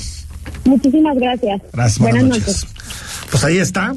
[0.66, 1.62] Muchísimas gracias.
[1.74, 2.68] Gracias, buenas, noches.
[3.30, 3.94] Pues ahí está.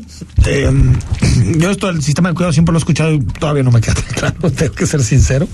[0.46, 0.70] Eh,
[1.58, 3.94] yo esto del sistema de cuidado siempre lo he escuchado y todavía no me queda
[3.94, 5.48] tan claro, tengo que ser sincero.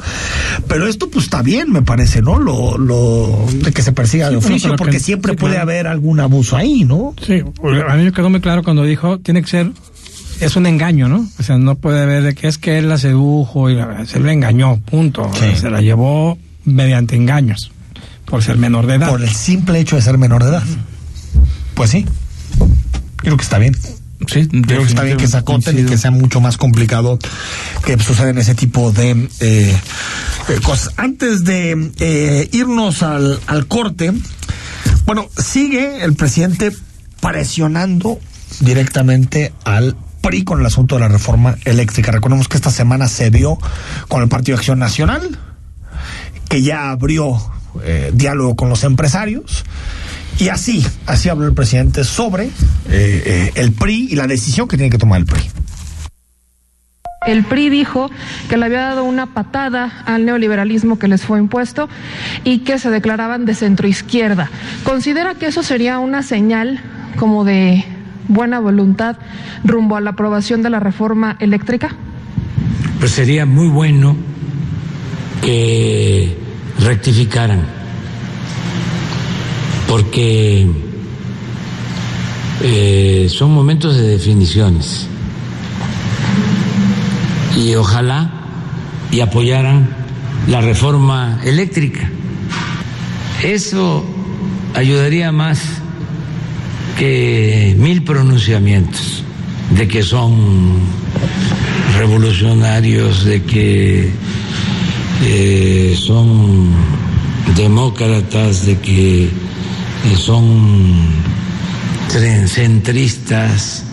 [0.68, 2.38] Pero esto pues está bien, me parece, ¿no?
[2.38, 5.70] Lo, lo de que se persiga de Sí, oficio, porque que- siempre sí, puede claro.
[5.70, 7.14] haber algún abuso ahí, ¿no?
[7.24, 7.40] Sí,
[7.88, 9.70] a mí me quedó muy claro cuando dijo, tiene que ser,
[10.40, 11.26] es un engaño, ¿no?
[11.38, 14.20] O sea, no puede haber de que es que él la sedujo y la- se
[14.20, 15.30] le engañó, punto.
[15.56, 16.36] Se la llevó
[16.66, 17.72] mediante engaños,
[18.30, 19.08] por ser menor de edad.
[19.08, 20.62] Por el simple hecho de ser menor de edad.
[21.74, 22.06] Pues sí.
[23.16, 23.76] Creo que está bien.
[24.26, 27.18] Sí, Creo que está bien que se acoten y que sea mucho más complicado
[27.84, 29.76] que sucedan ese tipo de eh,
[30.48, 30.92] eh, cosas.
[30.98, 34.12] Antes de eh, irnos al, al corte,
[35.06, 36.70] bueno, sigue el presidente
[37.20, 38.20] presionando
[38.60, 42.12] directamente al PRI con el asunto de la reforma eléctrica.
[42.12, 43.58] Recordemos que esta semana se vio
[44.08, 45.38] con el Partido de Acción Nacional,
[46.48, 47.40] que ya abrió
[47.82, 49.64] eh, diálogo con los empresarios.
[50.38, 52.50] Y así, así habló el presidente sobre eh,
[52.88, 55.42] eh, el PRI y la decisión que tiene que tomar el PRI.
[57.26, 58.10] El PRI dijo
[58.48, 61.90] que le había dado una patada al neoliberalismo que les fue impuesto
[62.44, 64.50] y que se declaraban de centroizquierda.
[64.84, 66.80] ¿Considera que eso sería una señal
[67.18, 67.84] como de
[68.28, 69.18] buena voluntad
[69.64, 71.94] rumbo a la aprobación de la reforma eléctrica?
[73.00, 74.16] Pues sería muy bueno
[75.42, 76.38] que
[76.82, 77.62] rectificaran,
[79.88, 80.66] porque
[82.62, 85.06] eh, son momentos de definiciones
[87.56, 88.30] y ojalá
[89.10, 89.88] y apoyaran
[90.48, 92.10] la reforma eléctrica.
[93.42, 94.04] Eso
[94.74, 95.60] ayudaría más
[96.98, 99.24] que mil pronunciamientos
[99.70, 100.80] de que son
[101.96, 104.10] revolucionarios, de que
[105.22, 105.69] eh,
[106.10, 106.72] son
[107.54, 110.42] demócratas, de que eh, son
[112.08, 113.84] cen- centristas,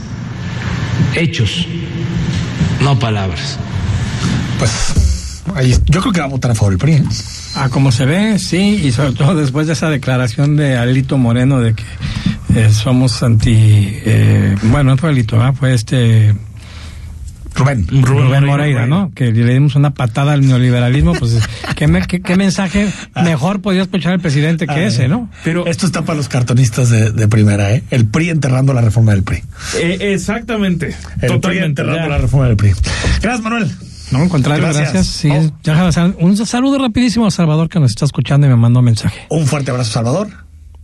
[1.13, 1.67] hechos,
[2.81, 3.59] no palabras.
[4.57, 6.93] Pues ahí, yo creo que va a votar a favor el PRI.
[6.93, 7.03] ¿eh?
[7.55, 11.59] Ah, como se ve, sí, y sobre todo después de esa declaración de Alito Moreno
[11.59, 11.83] de que
[12.55, 15.53] eh, somos anti, eh, bueno, no fue Alito, ¿verdad?
[15.53, 16.33] fue este
[17.53, 19.11] Rubén, Rubén, Moreira, ¿no?
[19.15, 21.39] Que le dimos una patada al neoliberalismo, pues
[21.77, 22.91] ¿qué, me- qué- qué mensaje
[23.23, 25.29] mejor podía escuchar el presidente que Ah, ese, ¿no?
[25.43, 27.83] Pero esto está para los cartonistas de, de primera, ¿eh?
[27.91, 29.43] El PRI enterrando la reforma del PRI.
[29.79, 30.87] Eh, exactamente.
[30.87, 31.65] El PRI totalmente.
[31.67, 32.07] enterrando ya.
[32.09, 32.73] la reforma del PRI.
[33.21, 33.71] Gracias, Manuel.
[34.09, 34.93] No, al contrario, Gracias.
[34.93, 35.07] gracias.
[35.15, 38.55] Sí, ya déjame hacer un saludo rapidísimo a Salvador que nos está escuchando y me
[38.55, 39.19] mandó un mensaje.
[39.29, 40.29] Un fuerte abrazo, Salvador.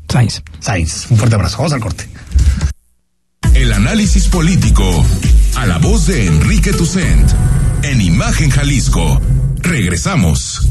[0.10, 0.44] Sainz.
[0.60, 1.58] Sainz, un fuerte abrazo.
[1.58, 2.08] Vamos al corte.
[3.56, 5.06] El análisis político
[5.56, 7.30] a la voz de Enrique Tucent
[7.84, 9.22] en Imagen Jalisco.
[9.62, 10.68] Regresamos.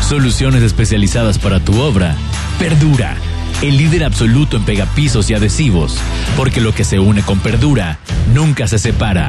[0.00, 2.16] Soluciones especializadas para tu obra.
[2.58, 3.16] Perdura,
[3.62, 5.96] el líder absoluto en pegapisos y adhesivos,
[6.36, 7.98] porque lo que se une con Perdura
[8.34, 9.28] nunca se separa.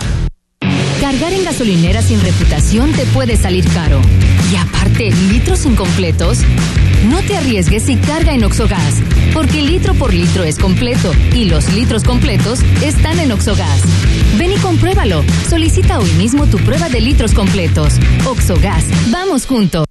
[0.99, 4.01] Cargar en gasolinera sin reputación te puede salir caro.
[4.51, 6.39] Y aparte, litros incompletos.
[7.09, 9.01] No te arriesgues y carga en Oxogas,
[9.33, 13.81] porque litro por litro es completo y los litros completos están en Oxogas.
[14.37, 15.23] Ven y compruébalo.
[15.49, 17.95] Solicita hoy mismo tu prueba de litros completos.
[18.25, 19.90] Oxogas, vamos juntos.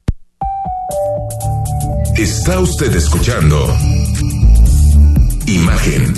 [2.21, 3.57] Está usted escuchando
[5.47, 6.13] Imagen.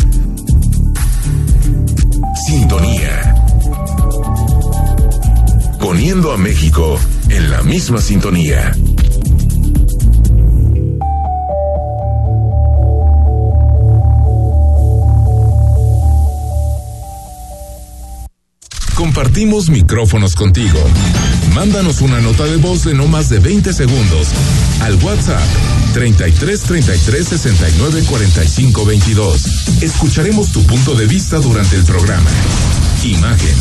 [2.45, 3.34] Sintonía.
[5.80, 6.99] Poniendo a México
[7.30, 8.74] en la misma sintonía.
[18.93, 20.80] Compartimos micrófonos contigo.
[21.54, 24.30] Mándanos una nota de voz de no más de 20 segundos
[24.82, 25.43] al WhatsApp
[25.93, 29.45] 33 33 69 45 22.
[29.82, 32.30] Escucharemos tu punto de vista durante el programa.
[33.04, 33.56] Imagen,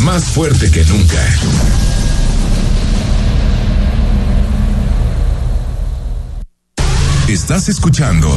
[0.00, 1.24] más fuerte que nunca.
[7.28, 8.30] Estás escuchando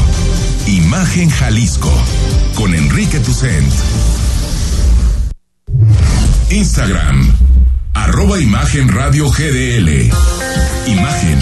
[0.68, 1.91] Imagen Jalisco
[2.55, 3.72] con Enrique Tucent.
[6.49, 7.34] Instagram,
[8.03, 10.09] arroba Imagen Radio GDL.
[10.87, 11.39] Imagen,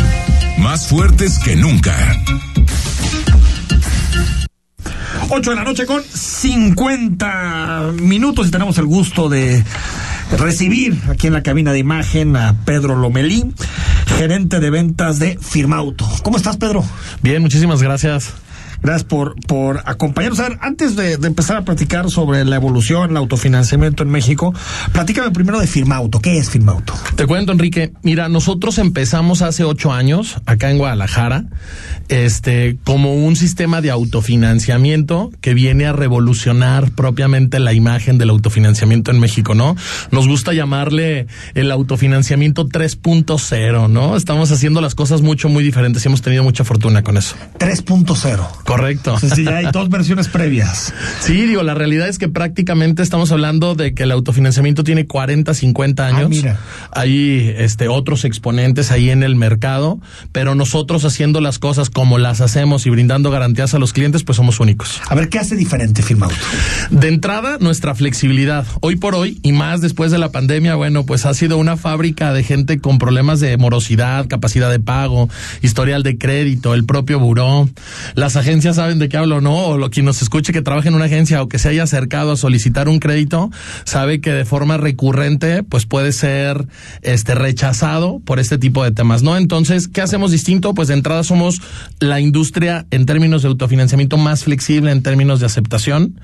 [0.57, 1.95] más fuertes que nunca.
[5.30, 9.64] 8 de la noche con 50 minutos y tenemos el gusto de
[10.38, 13.53] recibir aquí en la cabina de imagen a Pedro Lomelí,
[14.18, 16.07] gerente de ventas de Firmauto.
[16.24, 16.84] ¿Cómo estás, Pedro?
[17.22, 18.34] Bien, muchísimas gracias.
[18.82, 20.40] Gracias por, por acompañarnos.
[20.40, 24.54] A ver, antes de, de, empezar a platicar sobre la evolución, el autofinanciamiento en México,
[24.94, 26.20] platícame primero de Firmauto.
[26.22, 26.94] ¿Qué es Firmauto?
[27.16, 27.92] Te cuento, Enrique.
[28.04, 31.46] Mira, nosotros empezamos hace ocho años acá en Guadalajara,
[32.08, 39.12] este, como un sistema de autofinanciamiento que viene a revolucionar propiamente la imagen del autofinanciamiento
[39.12, 39.76] en México, ¿no?
[40.12, 44.16] Nos gusta llamarle el autofinanciamiento 3.0, ¿no?
[44.16, 47.36] Estamos haciendo las cosas mucho, muy diferentes y hemos tenido mucha fortuna con eso.
[47.60, 48.48] 3.0.
[48.70, 49.14] Correcto.
[49.16, 50.94] O sea, sí, ya hay dos versiones previas.
[51.20, 55.54] Sí, digo, la realidad es que prácticamente estamos hablando de que el autofinanciamiento tiene 40,
[55.54, 56.24] 50 años.
[56.24, 56.60] Ah, mira.
[56.92, 60.00] Hay este, otros exponentes ahí en el mercado,
[60.32, 64.38] pero nosotros haciendo las cosas como las hacemos y brindando garantías a los clientes, pues
[64.38, 65.02] somos únicos.
[65.08, 66.36] A ver, ¿qué hace diferente Firmauto?
[66.90, 68.66] De entrada, nuestra flexibilidad.
[68.82, 72.34] Hoy por hoy, y más después de la pandemia, bueno, pues ha sido una fábrica
[72.34, 75.30] de gente con problemas de morosidad, capacidad de pago,
[75.62, 77.70] historial de crédito, el propio buró,
[78.16, 79.55] las agencias saben de qué hablo, ¿no?
[79.68, 82.32] O lo, quien nos escuche que trabaje en una agencia o que se haya acercado
[82.32, 83.49] a solicitar un crédito,
[83.86, 86.68] sabe que de forma recurrente, pues puede ser
[87.01, 89.38] este rechazado por este tipo de temas, ¿no?
[89.38, 90.74] Entonces, ¿qué hacemos distinto?
[90.74, 91.62] Pues de entrada somos
[91.99, 96.20] la industria en términos de autofinanciamiento más flexible en términos de aceptación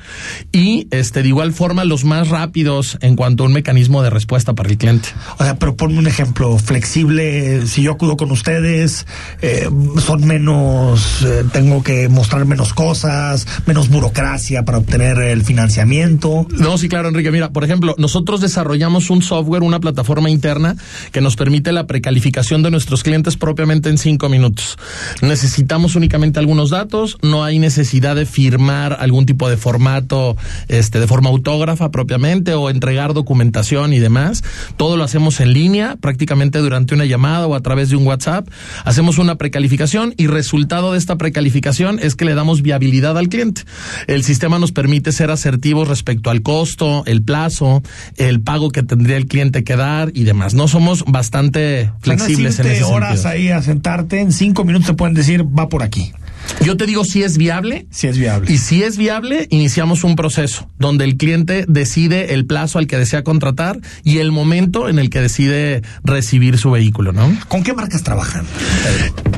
[0.51, 4.53] y este de igual forma los más rápidos en cuanto a un mecanismo de respuesta
[4.53, 5.09] para el cliente.
[5.37, 9.05] O sea, pero ponme un ejemplo flexible, si yo acudo con ustedes,
[9.41, 9.69] eh,
[10.05, 16.47] son menos, eh, tengo que mostrar menos cosas, menos burocracia para obtener el financiamiento.
[16.51, 17.31] No, sí, claro, Enrique.
[17.31, 20.75] Mira, por ejemplo, nosotros desarrollamos un software, una plataforma interna
[21.11, 24.77] que nos permite la precalificación de nuestros clientes propiamente en cinco minutos.
[25.21, 30.35] Necesitamos únicamente algunos datos, no hay necesidad de firmar algún tipo de formato,
[30.67, 34.43] este, de forma autógrafa propiamente o entregar documentación y demás.
[34.77, 38.47] Todo lo hacemos en línea, prácticamente durante una llamada o a través de un WhatsApp.
[38.83, 43.63] Hacemos una precalificación y resultado de esta precalificación es que le damos viabilidad al cliente.
[44.07, 47.83] El sistema nos permite ser asertivos respecto al costo, el plazo,
[48.17, 50.53] el pago que tendría el cliente que dar y demás.
[50.53, 53.29] No somos bastante flexibles en ese horas sentido.
[53.29, 56.13] ahí a sentarte, en cinco minutos te pueden decir va por aquí.
[56.61, 57.85] Yo te digo si es viable.
[57.91, 58.51] Si es viable.
[58.51, 62.97] Y si es viable, iniciamos un proceso donde el cliente decide el plazo al que
[62.97, 67.35] desea contratar y el momento en el que decide recibir su vehículo, ¿no?
[67.47, 68.45] ¿Con qué marcas trabajan?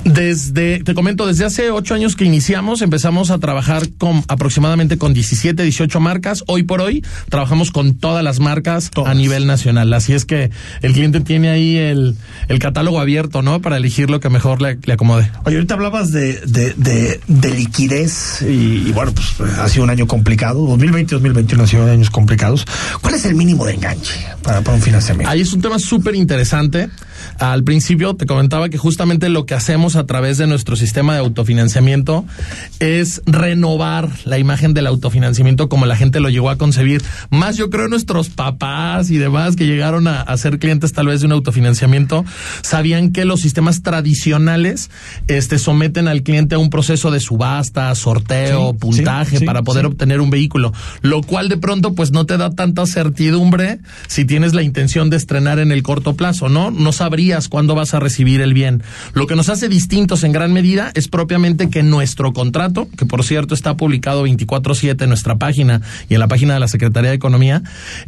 [0.03, 5.13] Desde, te comento, desde hace ocho años que iniciamos, empezamos a trabajar con aproximadamente con
[5.13, 6.43] 17, 18 marcas.
[6.47, 9.11] Hoy por hoy trabajamos con todas las marcas todas.
[9.11, 9.93] a nivel nacional.
[9.93, 10.49] Así es que
[10.81, 12.15] el cliente tiene ahí el,
[12.47, 13.61] el catálogo abierto, ¿no?
[13.61, 15.29] Para elegir lo que mejor le, le acomode.
[15.45, 16.96] Oye, ahorita hablabas de, de, de
[17.27, 20.65] de, liquidez y, bueno, pues ha sido un año complicado.
[20.67, 22.65] 2020 y 2021 han sido años complicados.
[23.01, 25.29] ¿Cuál es el mínimo de enganche para, para un financiamiento?
[25.29, 26.89] Ahí es un tema súper interesante.
[27.39, 31.19] Al principio te comentaba que justamente lo que hacemos a través de nuestro sistema de
[31.19, 32.25] autofinanciamiento
[32.79, 37.03] es renovar la imagen del autofinanciamiento como la gente lo llegó a concebir.
[37.29, 41.21] Más yo creo nuestros papás y demás que llegaron a, a ser clientes tal vez
[41.21, 42.25] de un autofinanciamiento
[42.61, 44.89] sabían que los sistemas tradicionales
[45.27, 49.85] este, someten al cliente a un proceso de subasta, sorteo, sí, puntaje sí, para poder
[49.85, 54.53] obtener un vehículo, lo cual de pronto pues no te da tanta certidumbre si tienes
[54.53, 56.71] la intención de estrenar en el corto plazo, ¿no?
[56.71, 58.83] No sabrías cuándo vas a recibir el bien.
[59.15, 63.23] Lo que nos hace distintos en gran medida es propiamente que nuestro contrato, que por
[63.23, 67.15] cierto está publicado 24/7 en nuestra página y en la página de la Secretaría de
[67.15, 67.63] Economía,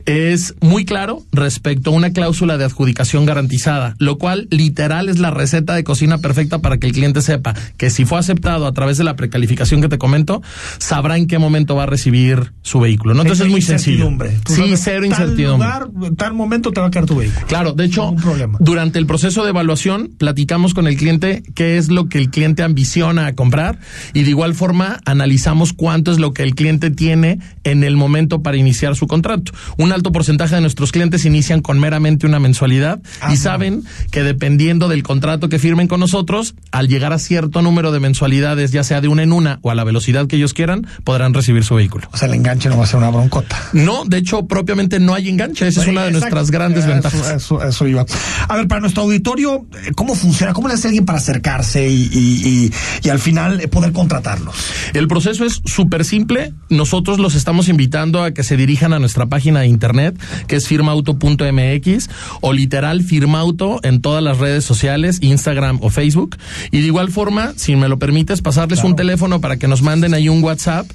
[0.05, 5.31] es muy claro respecto a una cláusula de adjudicación garantizada, lo cual literal es la
[5.31, 8.99] receta de cocina perfecta para que el cliente sepa que si fue aceptado a través
[8.99, 10.43] de la precalificación que te comento,
[10.77, 13.15] sabrá en qué momento va a recibir su vehículo.
[13.15, 13.23] ¿no?
[13.23, 14.07] Entonces es muy sencillo.
[14.45, 15.67] Sí, cero tal incertidumbre.
[15.67, 17.47] Lugar, tal momento te va a quedar tu vehículo.
[17.47, 18.59] Claro, de hecho, problema.
[18.61, 22.29] durante durante el proceso de evaluación platicamos con el cliente qué es lo que el
[22.29, 23.79] cliente ambiciona a comprar
[24.13, 28.41] y de igual forma analizamos cuánto es lo que el cliente tiene en el momento
[28.43, 29.53] para iniciar su contrato.
[29.77, 32.99] Un alto porcentaje de nuestros clientes inician con meramente una mensualidad
[33.31, 37.91] y saben que dependiendo del contrato que firmen con nosotros, al llegar a cierto número
[37.93, 40.85] de mensualidades, ya sea de una en una o a la velocidad que ellos quieran,
[41.05, 42.09] podrán recibir su vehículo.
[42.11, 43.57] O sea, el enganche no va a ser una broncota.
[43.71, 45.67] No, de hecho, propiamente no hay enganche.
[45.67, 47.29] Esa es una de nuestras grandes Eso- ventajas.
[47.31, 48.05] Eso, eso iba.
[48.47, 50.53] A ver, para nuestro auditorio, eh, ¿cómo funciona?
[50.53, 52.71] ¿Cómo le hace alguien para acercarse y, y, y-
[53.03, 54.55] y al final eh, poder contratarlos?
[54.93, 56.53] El proceso es súper simple.
[56.69, 60.67] Nosotros los estamos invitando a que se dirijan a nuestra página de internet, que es
[60.67, 62.09] firmauto.mx,
[62.41, 66.37] o literal firmauto en todas las redes sociales, Instagram o Facebook.
[66.71, 70.15] Y de igual forma, si me lo permites, pasarles un teléfono para que nos manden
[70.15, 70.87] ahí un WhatsApp,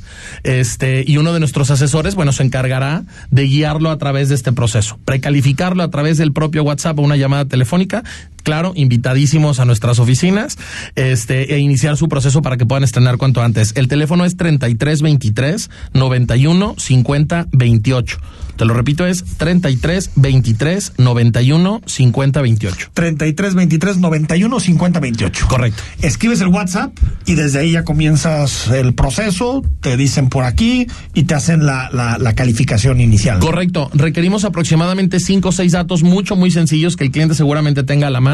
[0.42, 4.52] este, y uno de nuestros asesores, bueno, se encargará de guiarlo a través de este
[4.52, 7.73] proceso, precalificarlo a través del propio WhatsApp o una llamada telefónica.
[7.74, 8.04] Telefónica
[8.44, 10.58] Claro, invitadísimos a nuestras oficinas,
[10.96, 13.72] este, e iniciar su proceso para que puedan estrenar cuanto antes.
[13.74, 18.18] El teléfono es 3323 91 50 28.
[18.56, 22.90] Te lo repito, es 33 23 91 50 28.
[22.94, 25.46] 33 23 91 50 28.
[25.48, 25.82] Correcto.
[26.02, 26.92] Escribes el WhatsApp
[27.26, 31.88] y desde ahí ya comienzas el proceso, te dicen por aquí y te hacen la,
[31.92, 33.40] la, la calificación inicial.
[33.40, 33.90] Correcto.
[33.94, 38.10] Requerimos aproximadamente cinco o seis datos mucho, muy sencillos que el cliente seguramente tenga a
[38.10, 38.33] la mano.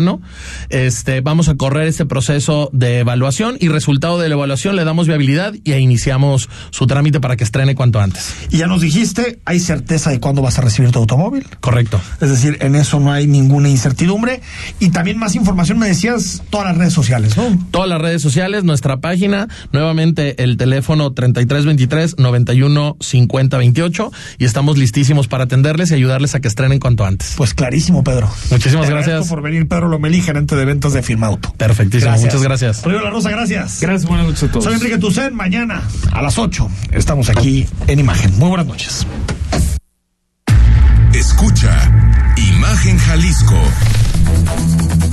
[0.69, 5.07] Este, vamos a correr este proceso de evaluación y resultado de la evaluación le damos
[5.07, 8.35] viabilidad y iniciamos su trámite para que estrene cuanto antes.
[8.51, 11.47] Y ya nos dijiste, hay certeza de cuándo vas a recibir tu automóvil.
[11.61, 12.01] Correcto.
[12.21, 14.41] Es decir, en eso no hay ninguna incertidumbre.
[14.79, 17.59] Y también más información, me decías, todas las redes sociales, ¿no?
[17.71, 24.79] Todas las redes sociales, nuestra página, nuevamente el teléfono 3323 91 50 28 y estamos
[24.79, 27.35] listísimos para atenderles y ayudarles a que estrenen cuanto antes.
[27.37, 28.31] Pues clarísimo, Pedro.
[28.51, 29.29] Muchísimas Te gracias.
[29.29, 31.53] por venir, Pedro Lomelí, gerente de ventas de Firmauto.
[31.55, 32.83] Perfectísimo, muchas gracias.
[32.83, 33.81] Rodrigo La Rosa, gracias.
[33.81, 34.65] Gracias, buenas noches a todos.
[34.65, 35.83] Soy Enrique Tucen, mañana
[36.13, 38.39] a las 8 estamos aquí en Imagen.
[38.39, 39.07] Muy buenas noches.
[41.13, 41.91] Escucha
[42.37, 43.59] Imagen Jalisco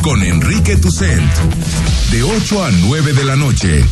[0.02, 1.22] con Enrique Tucent
[2.12, 3.84] de 8 a 9 de la noche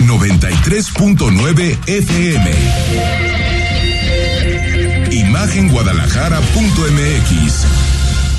[0.00, 2.50] 93.9 FM
[5.10, 7.66] Imagenguadalajara.mx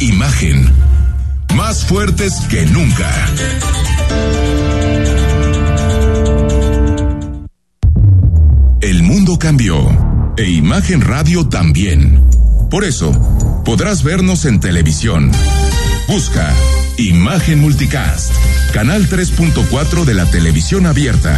[0.01, 0.88] Imagen
[1.55, 3.09] más fuertes que nunca
[8.81, 9.77] El mundo cambió
[10.37, 12.23] e Imagen Radio también.
[12.71, 13.11] Por eso,
[13.65, 15.31] podrás vernos en televisión.
[16.07, 16.49] Busca
[16.97, 18.31] Imagen Multicast,
[18.73, 21.37] canal 3.4 de la televisión abierta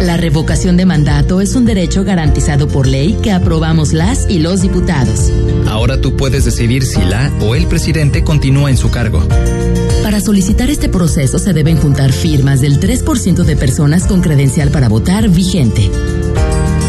[0.00, 4.62] La revocación de mandato es un derecho garantizado por ley que aprobamos las y los
[4.62, 5.30] diputados.
[5.68, 9.26] Ahora tú puedes decidir si la o el presidente continúa en su cargo.
[10.02, 14.88] Para solicitar este proceso se deben juntar firmas del 3% de personas con credencial para
[14.88, 15.90] votar vigente.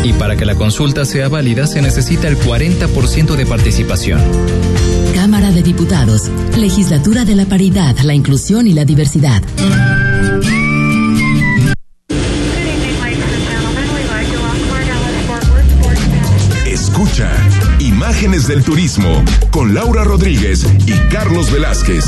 [0.03, 4.19] Y para que la consulta sea válida se necesita el 40% de participación.
[5.15, 9.41] Cámara de Diputados, Legislatura de la Paridad, la Inclusión y la Diversidad.
[18.04, 22.04] Imágenes del Turismo con Laura Rodríguez y Carlos Velázquez.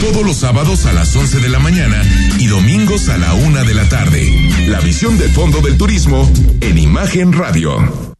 [0.00, 2.02] Todos los sábados a las 11 de la mañana
[2.38, 4.32] y domingos a la una de la tarde.
[4.68, 8.16] La visión de fondo del turismo en Imagen Radio.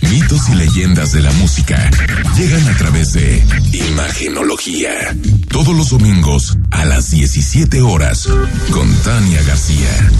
[0.00, 1.90] Mitos y leyendas de la música
[2.38, 3.44] llegan a través de
[3.90, 5.14] Imagenología.
[5.48, 8.26] Todos los domingos a las 17 horas
[8.70, 10.10] con Tania García.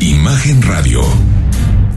[0.00, 1.02] Imagen Radio.